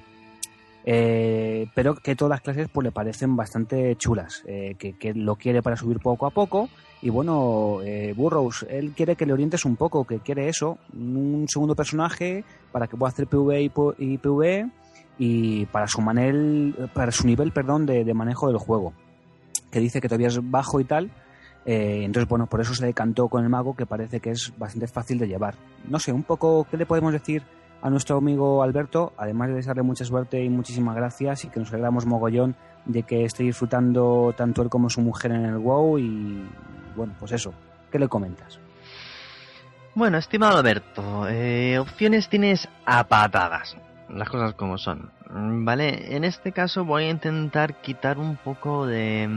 [0.85, 5.61] Eh, pero que todas las clases pues le parecen bastante chulas, eh, que, lo quiere
[5.61, 6.67] para subir poco a poco
[7.01, 11.45] y bueno, eh, Burroughs, él quiere que le orientes un poco, que quiere eso, un
[11.47, 14.69] segundo personaje para que pueda hacer PvE y, y PvE
[15.17, 18.93] y para su, manel, para su nivel perdón, de, de, manejo del juego,
[19.71, 21.11] que dice que todavía es bajo y tal,
[21.65, 24.87] eh, entonces bueno, por eso se decantó con el mago que parece que es bastante
[24.87, 25.55] fácil de llevar.
[25.87, 27.43] No sé, un poco, ¿qué le podemos decir?
[27.83, 31.69] A nuestro amigo Alberto, además de desearle mucha suerte y muchísimas gracias y que nos
[31.73, 32.55] alegramos mogollón
[32.85, 36.47] de que esté disfrutando tanto él como su mujer en el WoW y
[36.95, 37.53] bueno, pues eso,
[37.91, 38.57] ¿qué le comentas?
[39.95, 43.75] Bueno, estimado Alberto, eh, opciones tienes a patadas,
[44.07, 45.11] las cosas como son.
[45.29, 49.27] Vale, en este caso voy a intentar quitar un poco de,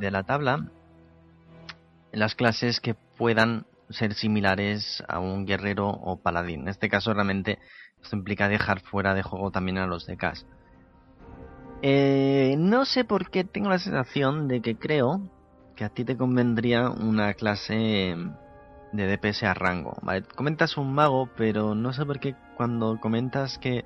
[0.00, 0.66] de la tabla
[2.10, 6.62] las clases que puedan ser similares a un guerrero o paladín.
[6.62, 7.58] En este caso realmente
[8.04, 10.42] esto implica dejar fuera de juego también a los de Cash.
[11.82, 15.20] Eh, no sé por qué tengo la sensación de que creo
[15.74, 18.16] que a ti te convendría una clase
[18.92, 19.96] de DPS a rango.
[20.02, 20.22] ¿vale?
[20.22, 23.84] Comentas un mago, pero no sé por qué cuando comentas que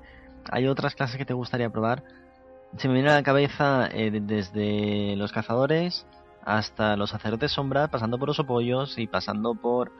[0.51, 2.03] hay otras clases que te gustaría probar,
[2.77, 6.05] se me viene a la cabeza eh, desde los cazadores
[6.43, 9.91] hasta los sacerdotes sombra, pasando por los opollos y pasando por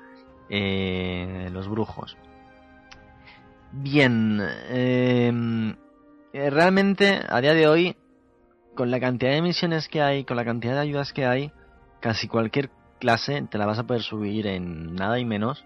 [0.49, 2.17] eh, los brujos.
[3.71, 5.75] Bien, em,
[6.33, 7.95] eh, realmente a día de hoy,
[8.75, 11.51] con la cantidad de misiones que hay, con la cantidad de ayudas que hay,
[11.99, 15.63] casi cualquier clase te la vas a poder subir en nada y menos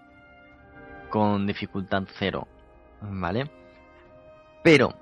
[1.08, 2.46] con dificultad cero,
[3.00, 3.50] ¿vale?
[4.62, 4.94] Pero,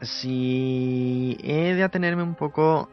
[0.00, 2.88] si he de atenerme un poco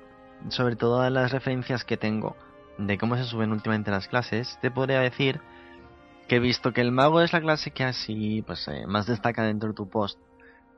[0.49, 2.35] sobre todas las referencias que tengo
[2.77, 5.41] de cómo se suben últimamente las clases, te podría decir
[6.27, 9.69] que visto que el mago es la clase que así pues eh, más destaca dentro
[9.69, 10.19] de tu post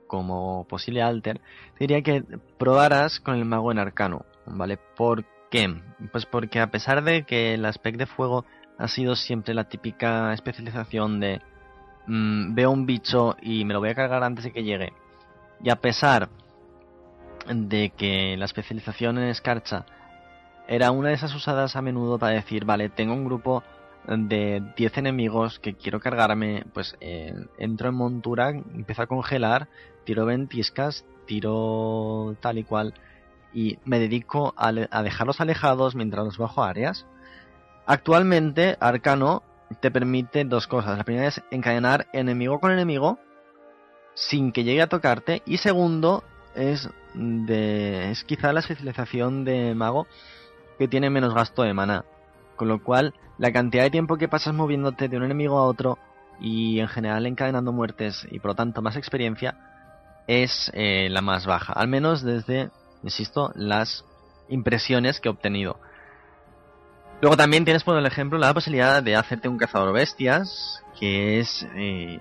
[0.08, 1.40] como posible alter,
[1.80, 2.24] diría que
[2.58, 4.78] probaras con el mago en arcano, ¿vale?
[4.98, 5.82] ¿Por qué?
[6.12, 8.46] Pues porque a pesar de que el aspecto de fuego
[8.78, 11.42] ha sido siempre la típica especialización de
[12.08, 14.94] mmm, veo un bicho y me lo voy a cargar antes de que llegue,
[15.64, 16.30] y a pesar
[17.48, 19.86] de que la especialización en escarcha
[20.68, 23.64] era una de esas usadas a menudo para decir, vale, tengo un grupo
[24.08, 29.68] de 10 enemigos que quiero cargarme, pues eh, entro en montura, empiezo a congelar,
[30.04, 32.94] tiro ventiscas, tiro tal y cual,
[33.54, 37.06] y me dedico a, a dejarlos alejados mientras los bajo áreas.
[37.86, 39.44] Actualmente, Arcano
[39.80, 40.98] te permite dos cosas.
[40.98, 43.20] La primera es encadenar enemigo con enemigo
[44.14, 45.42] sin que llegue a tocarte.
[45.46, 46.24] Y segundo,
[46.56, 50.08] es, de, es quizá la especialización de mago
[50.78, 52.06] que tiene menos gasto de mana.
[52.60, 55.98] Con lo cual, la cantidad de tiempo que pasas moviéndote de un enemigo a otro
[56.42, 59.56] y en general encadenando muertes y por lo tanto más experiencia
[60.28, 61.72] es eh, la más baja.
[61.72, 62.70] Al menos desde,
[63.02, 64.04] insisto, las
[64.50, 65.80] impresiones que he obtenido.
[67.22, 71.66] Luego también tienes por el ejemplo la posibilidad de hacerte un cazador bestias, que es,
[71.78, 72.20] eh,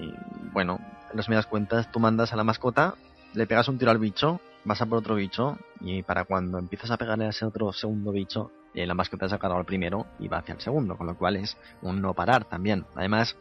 [0.53, 0.79] bueno,
[1.11, 2.95] en las medias cuentas tú mandas a la mascota,
[3.35, 6.93] le pegas un tiro al bicho, vas a por otro bicho y para cuando empiezas
[6.93, 10.07] a pegarle a ese otro segundo bicho eh, la mascota se ha cargado al primero
[10.19, 12.85] y va hacia el segundo, con lo cual es un no parar también.
[12.95, 13.37] Además,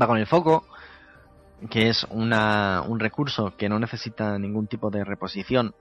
[0.00, 0.64] va con el foco,
[1.68, 5.74] que es una, un recurso que no necesita ningún tipo de reposición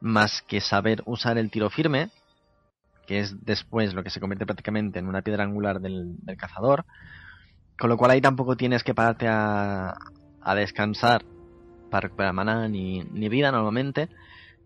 [0.00, 2.10] más que saber usar el tiro firme,
[3.06, 6.84] que es después lo que se convierte prácticamente en una piedra angular del, del cazador,
[7.78, 9.94] con lo cual ahí tampoco tienes que pararte a,
[10.40, 11.24] a descansar
[11.90, 14.08] para recuperar mana ni, ni vida normalmente,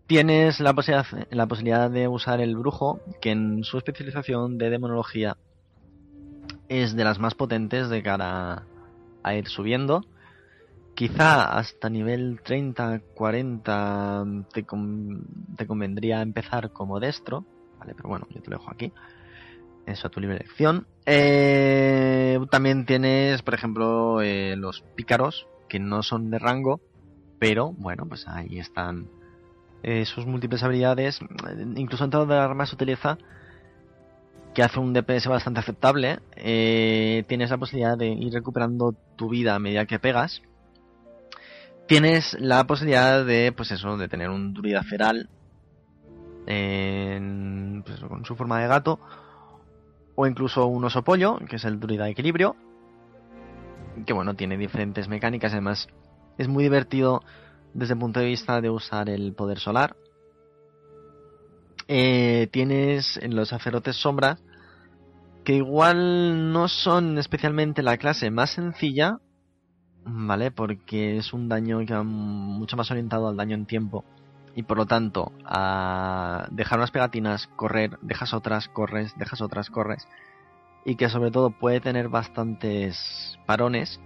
[0.07, 5.35] Tienes la posibilidad, de usar el brujo, que en su especialización de demonología
[6.69, 8.63] es de las más potentes de cara
[9.21, 10.05] a ir subiendo.
[10.95, 14.65] Quizá hasta nivel 30, 40 te,
[15.57, 17.45] te convendría empezar como destro,
[17.77, 17.93] ¿vale?
[17.93, 18.93] Pero bueno, yo te lo dejo aquí.
[19.85, 20.87] Eso a tu libre elección.
[21.05, 26.79] Eh, también tienes, por ejemplo, eh, los pícaros, que no son de rango,
[27.39, 29.09] pero bueno, pues ahí están
[29.89, 31.21] eh, sus múltiples habilidades,
[31.77, 33.17] incluso en todas las armas utiliza
[34.53, 36.19] que hace un DPS bastante aceptable.
[36.35, 40.41] Eh, tienes la posibilidad de ir recuperando tu vida a medida que pegas.
[41.87, 45.29] Tienes la posibilidad de, pues eso, de tener un druida feral
[46.47, 48.99] en, pues con su forma de gato.
[50.15, 52.57] O incluso un oso pollo, que es el druida de equilibrio.
[54.05, 55.53] Que bueno, tiene diferentes mecánicas.
[55.53, 55.87] Además,
[56.37, 57.23] es muy divertido
[57.77, 59.95] desde el punto de vista de usar el poder solar.
[61.87, 64.39] Eh, tienes en los sacerdotes sombra
[65.45, 69.19] que igual no son especialmente la clase más sencilla,
[70.03, 70.49] ¿vale?
[70.49, 74.03] Porque es un daño que va mucho más orientado al daño en tiempo.
[74.55, 80.07] Y por lo tanto, a dejar unas pegatinas, correr, dejas otras, corres, dejas otras, corres.
[80.83, 83.99] Y que sobre todo puede tener bastantes parones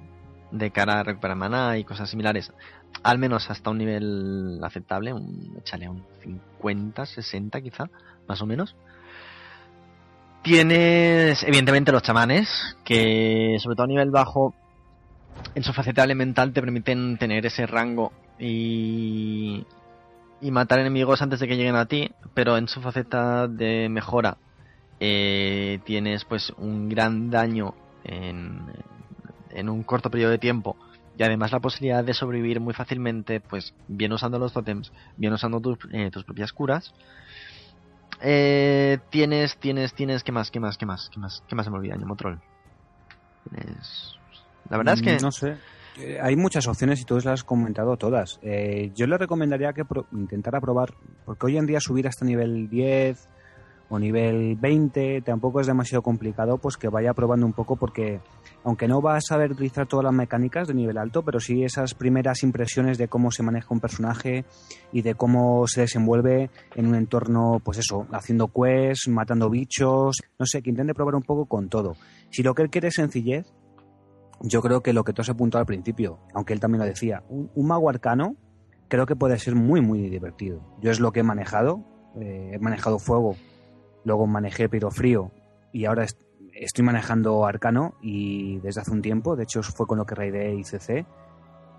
[0.51, 2.51] de cara a recuperar maná y cosas similares.
[3.03, 7.89] Al menos hasta un nivel aceptable, un, échale un 50, 60 quizá,
[8.27, 8.75] más o menos.
[10.43, 14.53] Tienes, evidentemente, los chamanes, que sobre todo a nivel bajo,
[15.55, 19.65] en su faceta elemental te permiten tener ese rango y,
[20.41, 24.37] y matar enemigos antes de que lleguen a ti, pero en su faceta de mejora
[24.99, 27.73] eh, tienes pues un gran daño
[28.03, 28.61] en,
[29.53, 30.75] en un corto periodo de tiempo
[31.17, 35.59] y además la posibilidad de sobrevivir muy fácilmente, pues bien usando los totems, bien usando
[35.59, 36.93] tus, eh, tus propias curas.
[38.21, 41.71] Eh, tienes, tienes, tienes, ¿qué más, qué más, qué más, qué más, qué más se
[41.71, 42.39] me olvida, Motrol?
[43.49, 44.15] Tienes...
[44.69, 45.17] La verdad es que...
[45.19, 45.57] No sé.
[45.97, 48.39] Eh, Hay muchas opciones y tú las has comentado todas.
[48.43, 50.93] Eh, yo le recomendaría que pro- intentara probar,
[51.25, 53.27] porque hoy en día subir hasta nivel 10
[53.91, 58.21] o nivel 20 tampoco es demasiado complicado, pues que vaya probando un poco porque
[58.63, 61.93] aunque no vas a saber utilizar todas las mecánicas de nivel alto, pero sí esas
[61.93, 64.45] primeras impresiones de cómo se maneja un personaje
[64.93, 70.45] y de cómo se desenvuelve en un entorno, pues eso, haciendo quests, matando bichos, no
[70.45, 71.97] sé, que intente probar un poco con todo.
[72.29, 73.53] Si lo que él quiere es sencillez,
[74.39, 77.23] yo creo que lo que tú has apuntado al principio, aunque él también lo decía,
[77.27, 78.37] un, un mago arcano
[78.87, 80.61] creo que puede ser muy, muy divertido.
[80.81, 81.83] Yo es lo que he manejado,
[82.19, 83.35] eh, he manejado fuego,
[84.03, 85.31] luego manejé pirofrío
[85.71, 86.21] y ahora est-
[86.53, 90.53] estoy manejando arcano y desde hace un tiempo, de hecho fue con lo que raideé
[90.55, 91.05] ICC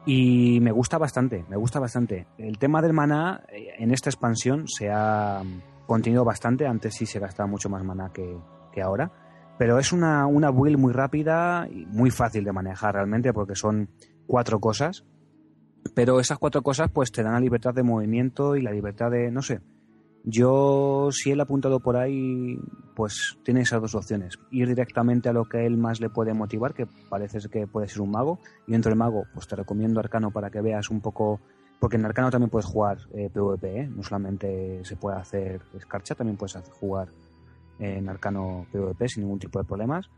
[0.06, 2.26] y me gusta bastante, me gusta bastante.
[2.38, 7.06] El tema del maná eh, en esta expansión se ha mm, contenido bastante, antes sí
[7.06, 8.36] se gastaba mucho más maná que,
[8.72, 9.10] que ahora,
[9.58, 13.90] pero es una, una build muy rápida y muy fácil de manejar realmente porque son
[14.26, 15.04] cuatro cosas,
[15.94, 19.30] pero esas cuatro cosas pues te dan la libertad de movimiento y la libertad de,
[19.30, 19.60] no sé,
[20.24, 22.58] yo, si él ha apuntado por ahí,
[22.94, 24.38] pues tiene esas dos opciones.
[24.50, 28.02] Ir directamente a lo que él más le puede motivar, que parece que puede ser
[28.02, 28.38] un mago.
[28.66, 31.40] Y dentro del mago, pues te recomiendo Arcano para que veas un poco.
[31.80, 33.88] Porque en Arcano también puedes jugar eh, PvP, ¿eh?
[33.88, 37.08] no solamente se puede hacer escarcha, también puedes hacer- jugar
[37.80, 40.08] en Arcano PvP sin ningún tipo de problemas.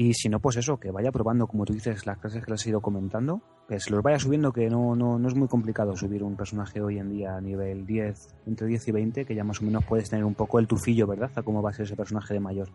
[0.00, 2.64] Y si no, pues eso, que vaya probando, como tú dices, las clases que les
[2.64, 5.96] he ido comentando, que se los vaya subiendo, que no, no, no es muy complicado
[5.96, 9.42] subir un personaje hoy en día a nivel 10, entre 10 y 20, que ya
[9.42, 11.32] más o menos puedes tener un poco el tufillo, ¿verdad?
[11.34, 12.68] A cómo va a ser ese personaje de mayor.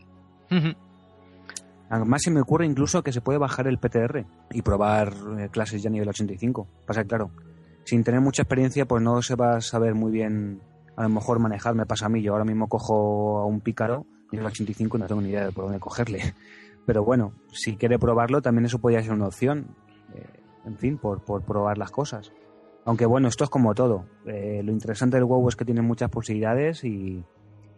[1.90, 5.82] Además, se me ocurre incluso que se puede bajar el PTR y probar eh, clases
[5.82, 6.68] ya a nivel 85.
[6.86, 7.32] Pasa que, claro,
[7.86, 10.60] sin tener mucha experiencia, pues no se va a saber muy bien,
[10.98, 11.74] a lo mejor manejar.
[11.74, 15.08] Me pasa a mí, yo ahora mismo cojo a un pícaro nivel 85 y no
[15.08, 16.34] tengo ni idea de por dónde cogerle.
[16.86, 19.76] Pero bueno, si quiere probarlo, también eso podría ser una opción.
[20.14, 20.26] Eh,
[20.66, 22.32] en fin, por, por probar las cosas.
[22.86, 24.06] Aunque bueno, esto es como todo.
[24.26, 27.24] Eh, lo interesante del WoW es que tiene muchas posibilidades y,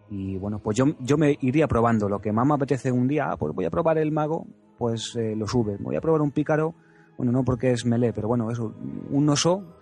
[0.09, 2.09] y bueno, pues yo, yo me iría probando.
[2.09, 4.47] Lo que más me apetece un día, ah, pues voy a probar el mago,
[4.77, 5.77] pues eh, lo sube.
[5.79, 6.73] Voy a probar un pícaro,
[7.17, 8.73] bueno, no porque es melee, pero bueno, eso,
[9.11, 9.77] un oso,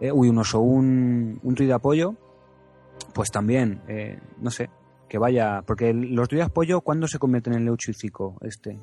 [0.00, 2.14] eh, uy, un oso, un, un de apoyo,
[3.12, 4.70] pues también, eh, no sé,
[5.10, 8.78] que vaya, porque los de apoyo, ¿cuándo se convierten en Zico este?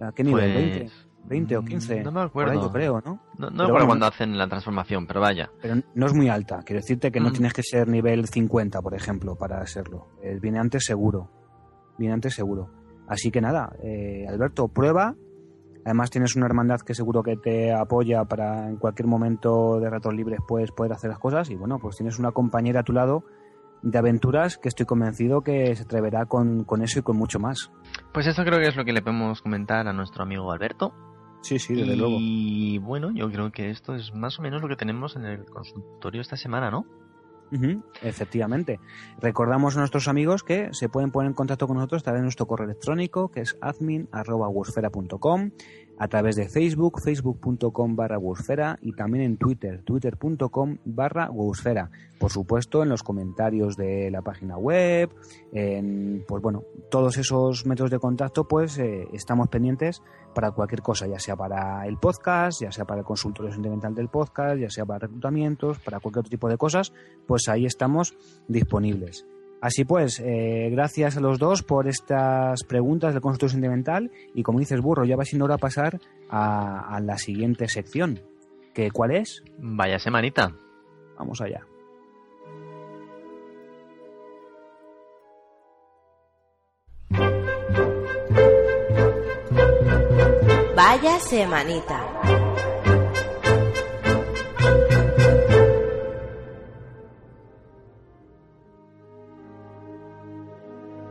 [0.00, 0.52] ¿A qué nivel?
[0.52, 1.06] Pues, ¿20?
[1.28, 2.02] 20 o 15.
[2.04, 2.62] No me Por ahí acuerdo.
[2.62, 3.10] yo creo, ¿no?
[3.10, 5.50] No, no Pero recuerdo bueno, cuando hacen la transformación, pero vaya.
[5.60, 6.60] pero no es muy alta.
[6.64, 7.32] Quiero decirte que no Mm.
[7.32, 10.06] tienes que ser nivel 50, por ejemplo, para serlo.
[10.22, 11.30] Eh, viene antes seguro.
[11.98, 12.70] Viene antes seguro.
[13.08, 15.14] Así que nada, eh, Alberto, prueba.
[15.84, 20.14] Además tienes una hermandad que seguro que te apoya para en cualquier momento de ratos
[20.14, 21.50] libres puedes poder hacer las cosas.
[21.50, 23.22] Y bueno, pues tienes una compañera a tu lado
[23.86, 27.70] de aventuras que estoy convencido que se atreverá con, con eso y con mucho más.
[28.12, 30.92] Pues eso creo que es lo que le podemos comentar a nuestro amigo Alberto.
[31.42, 32.84] Sí, sí, desde y luego.
[32.84, 36.20] bueno, yo creo que esto es más o menos lo que tenemos en el consultorio
[36.20, 36.84] esta semana, ¿no?
[38.02, 38.80] Efectivamente.
[39.20, 42.24] Recordamos a nuestros amigos que se pueden poner en contacto con nosotros a través de
[42.24, 45.50] nuestro correo electrónico, que es admin.wusfera.com,
[45.98, 48.18] a través de Facebook, facebook.com barra
[48.82, 51.30] y también en Twitter, twitter.com barra.
[52.18, 55.10] Por supuesto, en los comentarios de la página web,
[55.52, 60.02] en, pues bueno, todos esos métodos de contacto, pues eh, estamos pendientes
[60.34, 64.08] para cualquier cosa, ya sea para el podcast, ya sea para el consultorio sentimental del
[64.08, 66.92] podcast, ya sea para reclutamientos, para cualquier otro tipo de cosas,
[67.26, 68.16] pues ahí estamos
[68.48, 69.26] disponibles.
[69.60, 74.58] Así pues, eh, gracias a los dos por estas preguntas del consultorio sentimental y como
[74.58, 75.98] dices burro, ya va siendo hora de pasar
[76.28, 78.20] a, a la siguiente sección.
[78.74, 79.42] ¿Que, ¿Cuál es?
[79.58, 80.52] Vaya semanita.
[81.18, 81.66] Vamos allá.
[90.76, 92.16] Vaya semanita.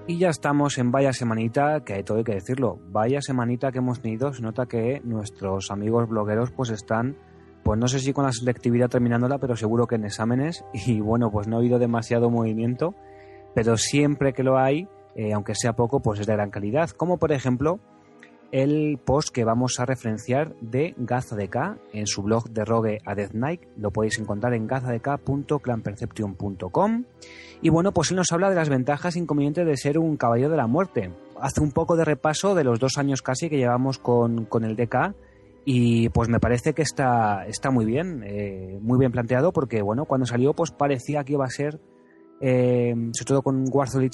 [0.07, 3.79] Y ya estamos en vaya semanita, que hay todo hay que decirlo, vaya semanita que
[3.79, 7.17] hemos tenido, se nota que nuestros amigos blogueros pues están,
[7.63, 10.63] pues no sé si con la selectividad terminándola, pero seguro que en exámenes.
[10.73, 12.93] Y bueno, pues no ha habido demasiado movimiento,
[13.55, 17.17] pero siempre que lo hay, eh, aunque sea poco, pues es de gran calidad, como
[17.17, 17.79] por ejemplo
[18.55, 23.31] el post que vamos a referenciar de GazaDK en su blog de Rogue a Death
[23.31, 23.63] Knight.
[23.75, 27.03] Lo podéis encontrar en gazadk.clanperception.com.
[27.61, 30.51] Y bueno, pues él nos habla de las ventajas e inconvenientes de ser un caballero
[30.51, 31.11] de la muerte.
[31.37, 34.77] Hace un poco de repaso de los dos años casi que llevamos con, con el
[34.77, 35.13] DK.
[35.65, 40.05] Y pues me parece que está, está muy bien, eh, muy bien planteado, porque bueno,
[40.05, 41.81] cuando salió, pues parecía que iba a ser
[42.41, 43.65] eh, sobre todo con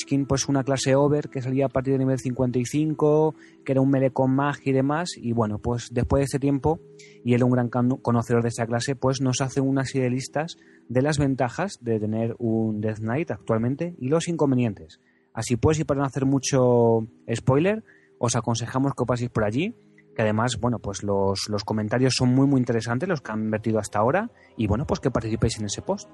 [0.05, 3.89] King pues una clase over que salía a partir del nivel 55, que era un
[3.89, 6.79] melee con magia y demás, y bueno, pues después de este tiempo,
[7.23, 10.57] y él un gran conocedor de esa clase, pues nos hace una serie de listas
[10.87, 14.99] de las ventajas de tener un Death Knight actualmente y los inconvenientes.
[15.33, 17.83] Así pues, y para no hacer mucho spoiler,
[18.19, 19.73] os aconsejamos que paséis por allí,
[20.15, 23.79] que además, bueno, pues los, los comentarios son muy muy interesantes, los que han vertido
[23.79, 26.09] hasta ahora, y bueno, pues que participéis en ese post.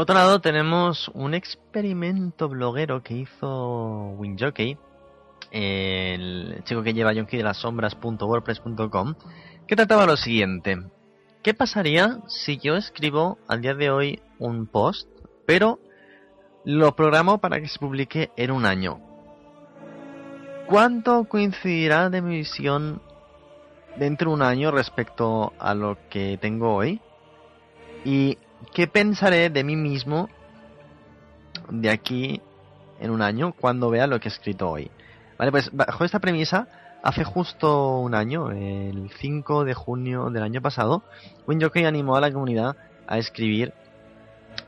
[0.00, 4.78] Por otro lado, tenemos un experimento bloguero que hizo WinJockey,
[5.50, 9.14] el chico que lleva Yonki de las sombras.wordpress.com,
[9.66, 10.78] que trataba lo siguiente.
[11.42, 15.06] ¿Qué pasaría si yo escribo al día de hoy un post,
[15.44, 15.78] pero
[16.64, 19.02] lo programo para que se publique en un año?
[20.66, 23.02] ¿Cuánto coincidirá de mi visión
[23.98, 27.02] dentro de un año respecto a lo que tengo hoy?
[28.06, 28.38] Y
[28.72, 30.28] ¿Qué pensaré de mí mismo
[31.68, 32.40] de aquí
[33.00, 34.90] en un año cuando vea lo que he escrito hoy?
[35.38, 36.68] Vale, pues bajo esta premisa,
[37.02, 41.02] hace justo un año, el 5 de junio del año pasado,
[41.46, 43.72] WinJockey animó a la comunidad a escribir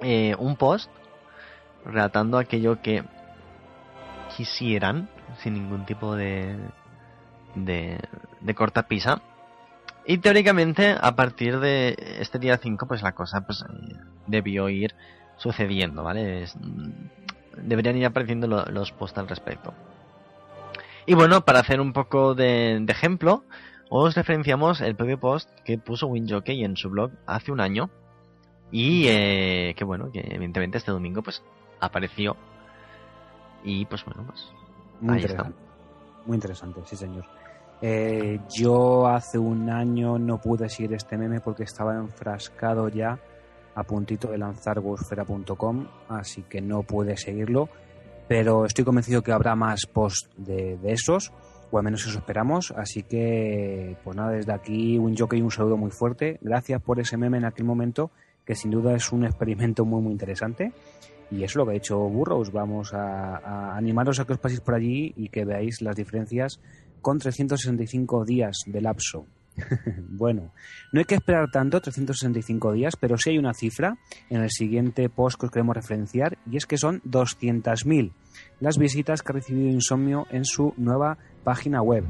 [0.00, 0.90] eh, un post
[1.84, 3.04] relatando aquello que
[4.36, 5.08] quisieran,
[5.42, 6.56] sin ningún tipo de,
[7.54, 7.98] de,
[8.40, 9.20] de cortapisa,
[10.06, 13.64] y teóricamente, a partir de este día 5, pues la cosa pues
[14.26, 14.94] debió ir
[15.36, 16.46] sucediendo, ¿vale?
[16.58, 19.74] Mm, deberían ir apareciendo los posts al respecto.
[21.06, 23.44] Y bueno, para hacer un poco de, ejemplo,
[23.90, 27.90] os referenciamos el propio post que puso WinJockey en su blog hace un año.
[28.70, 31.42] Y eh, que bueno, que evidentemente este domingo pues
[31.80, 32.36] apareció.
[33.64, 34.48] Y pues bueno, pues
[35.00, 35.52] Muy ahí está.
[36.24, 37.26] Muy interesante, sí señor.
[37.84, 43.18] Eh, yo hace un año no pude seguir este meme porque estaba enfrascado ya
[43.74, 47.68] a puntito de lanzar Wosfera.com, así que no pude seguirlo.
[48.28, 51.32] Pero estoy convencido que habrá más posts de, esos,
[51.72, 52.72] o al menos eso esperamos.
[52.76, 56.38] Así que, pues nada, desde aquí un jockey un saludo muy fuerte.
[56.40, 58.12] Gracias por ese meme en aquel momento,
[58.44, 60.72] que sin duda es un experimento muy, muy interesante.
[61.32, 62.52] Y eso es lo que ha hecho Burroughs.
[62.52, 66.60] Vamos a, a animaros a que os paséis por allí y que veáis las diferencias
[67.02, 69.26] con 365 días de lapso.
[70.08, 70.52] bueno,
[70.92, 73.98] no hay que esperar tanto, 365 días, pero sí hay una cifra
[74.30, 78.12] en el siguiente post que os queremos referenciar y es que son 200.000
[78.60, 82.04] las visitas que ha recibido Insomnio en su nueva página web.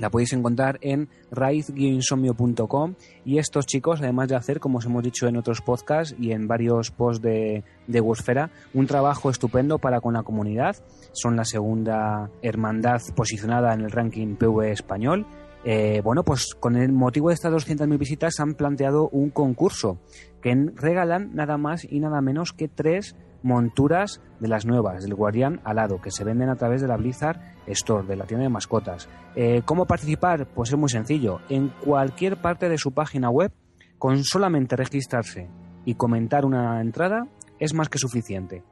[0.00, 2.94] La podéis encontrar en raíz-insomnio.com
[3.26, 6.48] y estos chicos, además de hacer, como os hemos dicho en otros podcasts y en
[6.48, 10.74] varios posts de, de Wosfera, un trabajo estupendo para con la comunidad.
[11.12, 15.26] Son la segunda hermandad posicionada en el ranking PV español.
[15.64, 19.98] Eh, bueno, pues con el motivo de estas 200.000 visitas han planteado un concurso
[20.40, 25.60] que regalan nada más y nada menos que tres monturas de las nuevas, del Guardián
[25.64, 29.08] Alado, que se venden a través de la Blizzard Store, de la tienda de mascotas.
[29.34, 30.46] Eh, ¿Cómo participar?
[30.46, 31.40] Pues es muy sencillo.
[31.48, 33.52] En cualquier parte de su página web,
[33.98, 35.48] con solamente registrarse
[35.84, 37.26] y comentar una entrada,
[37.58, 38.64] es más que suficiente.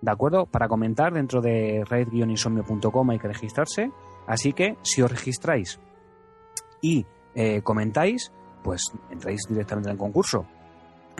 [0.00, 0.46] ¿De acuerdo?
[0.46, 3.90] Para comentar dentro de raid-insomnio.com hay que registrarse.
[4.26, 5.80] Así que si os registráis
[6.80, 8.32] y eh, comentáis,
[8.62, 10.46] pues entráis directamente en el concurso.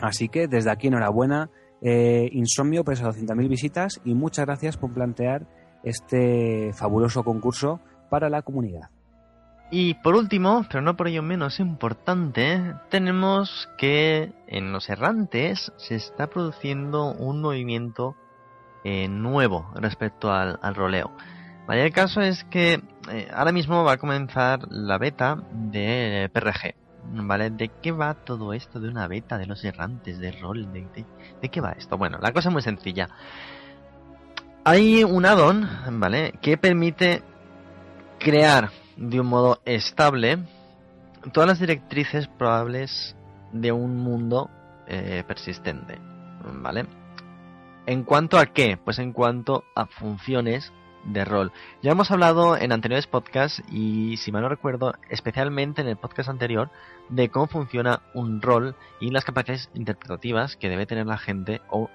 [0.01, 1.49] Así que desde aquí enhorabuena
[1.81, 5.47] eh, Insomnio por esas 200.000 visitas y muchas gracias por plantear
[5.83, 7.79] este fabuloso concurso
[8.09, 8.89] para la comunidad.
[9.69, 15.95] Y por último, pero no por ello menos importante, tenemos que en los errantes se
[15.95, 18.15] está produciendo un movimiento
[18.85, 21.11] eh, nuevo respecto al, roleo.
[21.67, 22.81] Vaya, el caso es que
[23.11, 26.75] eh, ahora mismo va a comenzar la beta de PRG,
[27.09, 27.49] ¿Vale?
[27.49, 30.71] ¿De qué va todo esto de una beta de los errantes, de rol?
[30.71, 31.97] ¿De, qué va esto?
[31.97, 33.09] Bueno, la cosa es muy sencilla.
[34.63, 35.67] Hay un addon,
[35.99, 36.33] ¿vale?
[36.41, 37.23] Que permite
[38.19, 40.39] crear de un modo estable
[41.31, 43.15] todas las directrices probables
[43.53, 44.49] de un mundo
[44.87, 45.99] eh, persistente,
[46.61, 46.85] ¿vale?
[47.85, 48.77] ¿En cuanto a qué?
[48.77, 50.73] Pues en cuanto a funciones
[51.07, 51.51] de rol.
[51.81, 56.29] Ya hemos hablado en anteriores podcasts y si mal no recuerdo, especialmente en el podcast
[56.29, 56.69] anterior,
[57.09, 61.89] de cómo funciona un rol y las capacidades interpretativas que debe tener la gente o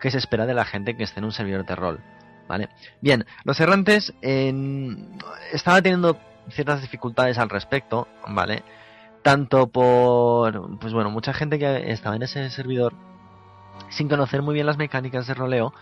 [0.00, 2.00] que se espera de la gente que esté en un servidor de rol.
[2.48, 2.68] ¿Vale?
[3.00, 5.18] Bien, los errantes en...
[5.52, 6.16] estaban teniendo
[6.50, 8.62] ciertas dificultades al respecto, ¿vale?
[9.22, 12.94] Tanto por, pues bueno, mucha gente que estaba en ese servidor
[13.88, 15.72] sin conocer muy bien las mecánicas de roleo,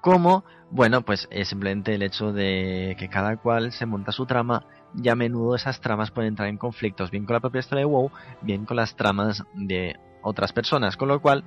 [0.00, 4.66] como, bueno, pues es simplemente el hecho de que cada cual se monta su trama
[4.94, 7.90] y a menudo esas tramas pueden entrar en conflictos, bien con la propia historia de
[7.90, 8.10] WoW,
[8.42, 11.44] bien con las tramas de otras personas, con lo cual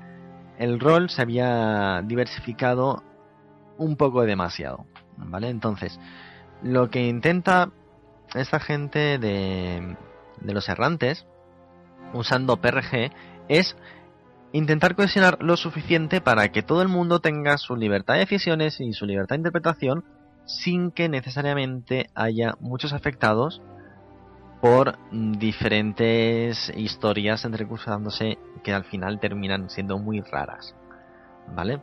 [0.57, 3.03] el rol se había diversificado
[3.78, 4.86] un poco demasiado,
[5.18, 5.49] ¿vale?
[5.49, 5.99] Entonces,
[6.61, 7.72] lo que intenta
[8.36, 9.98] esta gente de,
[10.40, 11.26] de los errantes,
[12.14, 13.11] usando PRG,
[13.48, 13.76] es
[14.53, 18.94] intentar cohesionar lo suficiente para que todo el mundo tenga su libertad de decisiones y
[18.94, 20.03] su libertad de interpretación
[20.45, 23.61] sin que necesariamente haya muchos afectados
[24.61, 30.76] por diferentes historias entrecruzándose que al final terminan siendo muy raras.
[31.56, 31.82] ¿Vale?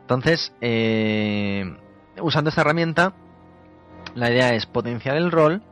[0.00, 1.64] Entonces, eh,
[2.20, 3.14] usando esta herramienta,
[4.14, 5.62] la idea es potenciar el rol,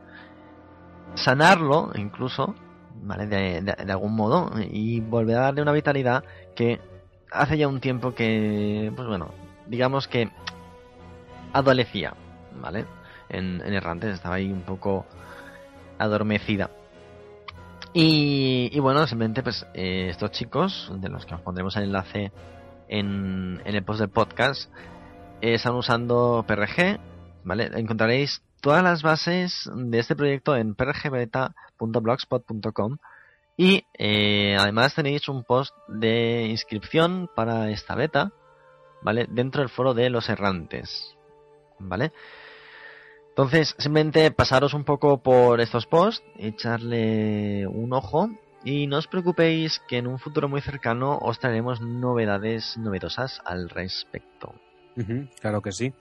[1.15, 2.55] sanarlo incluso,
[3.01, 3.27] ¿vale?
[3.27, 6.23] De, algún modo, y volver a darle una vitalidad
[6.55, 6.79] que
[7.31, 9.31] hace ya un tiempo que, pues bueno,
[9.67, 10.29] digamos que
[11.53, 12.13] adolecía,
[12.61, 12.85] ¿vale?
[13.29, 15.05] En, en Errantes estaba ahí un poco
[15.97, 16.69] adormecida.
[17.93, 22.31] Y, bueno, simplemente pues eh, estos chicos, de los que os pondremos el enlace
[22.87, 24.71] en, en el post del podcast,
[25.41, 26.99] eh, están usando PRG,
[27.43, 27.71] ¿vale?
[27.73, 32.97] Encontraréis todas las bases de este proyecto en prgbeta.blogspot.com
[33.55, 38.31] y eh, además tenéis un post de inscripción para esta beta,
[39.01, 39.25] ¿vale?
[39.29, 41.15] Dentro del foro de los errantes,
[41.79, 42.11] ¿vale?
[43.29, 48.29] Entonces, simplemente pasaros un poco por estos posts, echarle un ojo
[48.63, 53.69] y no os preocupéis que en un futuro muy cercano os traeremos novedades novedosas al
[53.69, 54.55] respecto.
[55.39, 55.93] claro que sí.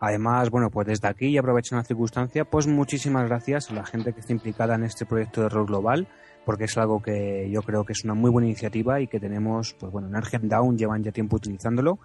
[0.00, 4.12] Además, bueno, pues desde aquí y aprovechando la circunstancia, pues muchísimas gracias a la gente
[4.12, 6.06] que está implicada en este proyecto de rol global,
[6.44, 9.74] porque es algo que yo creo que es una muy buena iniciativa y que tenemos,
[9.74, 11.98] pues bueno, en Argent Down llevan ya tiempo utilizándolo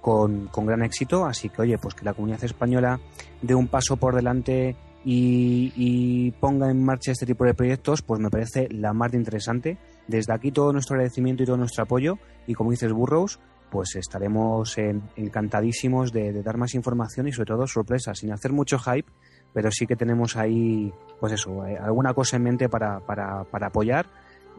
[0.00, 1.24] con, gran éxito.
[1.24, 3.00] Así que, oye, pues que la comunidad española
[3.42, 8.30] dé un paso por delante y, ponga en marcha este tipo de proyectos, pues me
[8.30, 9.78] parece la más de interesante.
[10.06, 12.18] Desde aquí todo nuestro agradecimiento y todo nuestro apoyo.
[12.46, 13.38] Y como dices, Burrows,
[13.70, 14.76] pues estaremos
[15.16, 19.10] encantadísimos de, dar más información y sobre todo sorpresas, sin hacer mucho hype,
[19.52, 23.68] pero sí que tenemos ahí, pues eso, eh, alguna cosa en mente para, para, para
[23.68, 24.06] apoyar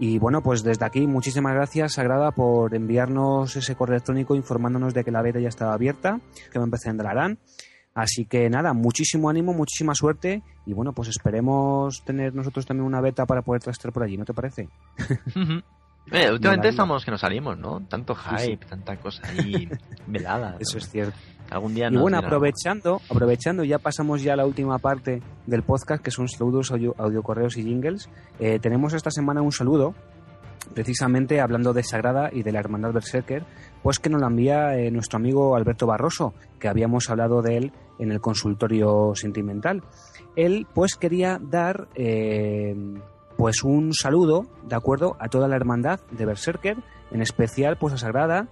[0.02, 5.04] y bueno, pues desde aquí muchísimas gracias, Sagrada, por enviarnos ese correo electrónico informándonos de
[5.04, 6.22] que la beta ya estaba abierta,
[6.52, 7.40] que a empezar en Dalarán.
[7.94, 13.02] Así que nada, muchísimo ánimo, muchísima suerte y bueno, pues esperemos tener nosotros también una
[13.02, 14.70] beta para poder trastear por allí, ¿no te parece?
[16.12, 17.82] Eh, últimamente estamos que nos salimos, ¿no?
[17.82, 19.70] Tanto hype, tanta cosa ahí
[20.08, 20.56] velada.
[20.60, 21.18] Eso es cierto.
[21.50, 26.04] Algún día y bueno, aprovechando, aprovechando, ya pasamos ya a la última parte del podcast,
[26.04, 28.08] que son saludos, audio, correos y jingles.
[28.40, 29.96] Eh, tenemos esta semana un saludo,
[30.76, 33.46] precisamente hablando de Sagrada y de la Hermandad Berserker,
[33.82, 37.72] pues que nos la envía eh, nuestro amigo Alberto Barroso, que habíamos hablado de él
[37.98, 39.84] en el consultorio sentimental.
[40.36, 42.76] Él, pues, quería dar, eh,
[43.40, 46.76] pues, un saludo, de acuerdo, a toda la Hermandad de Berserker,
[47.10, 48.50] en especial, pues, a Sagrada,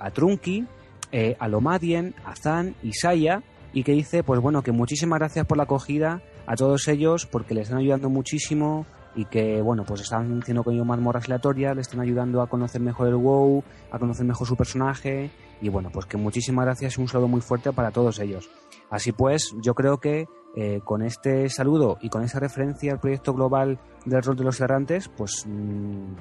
[0.00, 0.66] a Trunki,
[1.12, 5.46] eh, a Lomadien, a Zan y Saya, y que dice, pues bueno, que muchísimas gracias
[5.46, 8.84] por la acogida a todos ellos, porque le están ayudando muchísimo
[9.14, 12.80] y que, bueno, pues están haciendo con ellos mazmorras aleatorias, le están ayudando a conocer
[12.80, 13.62] mejor el WoW,
[13.92, 15.30] a conocer mejor su personaje,
[15.60, 18.50] y bueno, pues que muchísimas gracias y un saludo muy fuerte para todos ellos.
[18.90, 20.26] Así pues, yo creo que
[20.56, 24.58] eh, con este saludo y con esa referencia al proyecto global del rol de los
[24.60, 26.14] errantes, pues mmm,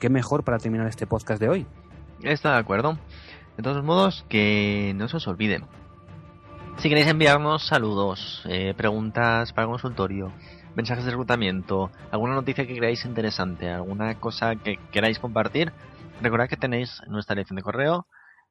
[0.00, 1.66] qué mejor para terminar este podcast de hoy.
[2.22, 2.98] Está de acuerdo.
[3.56, 5.62] De todos modos, que no se os olvide.
[6.78, 10.32] Si queréis enviarnos saludos, eh, preguntas para consultorio,
[10.74, 15.72] mensajes de reclutamiento, alguna noticia que creáis interesante, alguna cosa que queráis compartir,
[16.20, 18.06] recordad que tenéis nuestra dirección de correo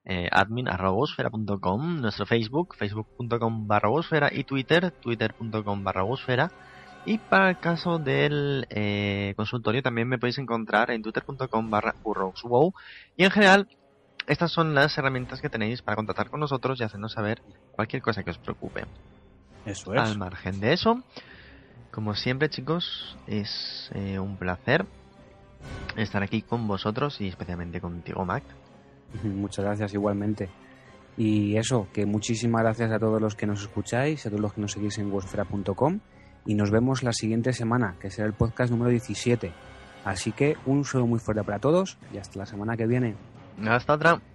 [0.06, 3.90] eh, admin.com, nuestro Facebook, facebook.com barra
[4.32, 6.04] y Twitter, twitter.com barra
[7.06, 11.96] Y para el caso del eh, consultorio también me podéis encontrar en twitter.com barra
[13.18, 13.68] y en general
[14.28, 17.42] estas son las herramientas que tenéis para contactar con nosotros y hacernos saber
[17.72, 18.86] cualquier cosa que os preocupe.
[19.66, 20.02] Eso es.
[20.02, 21.04] Al margen de eso,
[21.92, 24.86] como siempre chicos, es eh, un placer
[25.96, 28.44] estar aquí con vosotros y especialmente contigo, Mac.
[29.24, 30.50] Muchas gracias igualmente.
[31.18, 34.62] Y eso, que muchísimas gracias a todos los que nos escucháis, a todos los que
[34.62, 36.00] nos seguís en wosfera.com
[36.46, 39.52] y nos vemos la siguiente semana, que será el podcast número 17.
[40.04, 43.16] Así que un saludo muy fuerte para todos y hasta la semana que viene.
[43.66, 44.35] Hasta otra.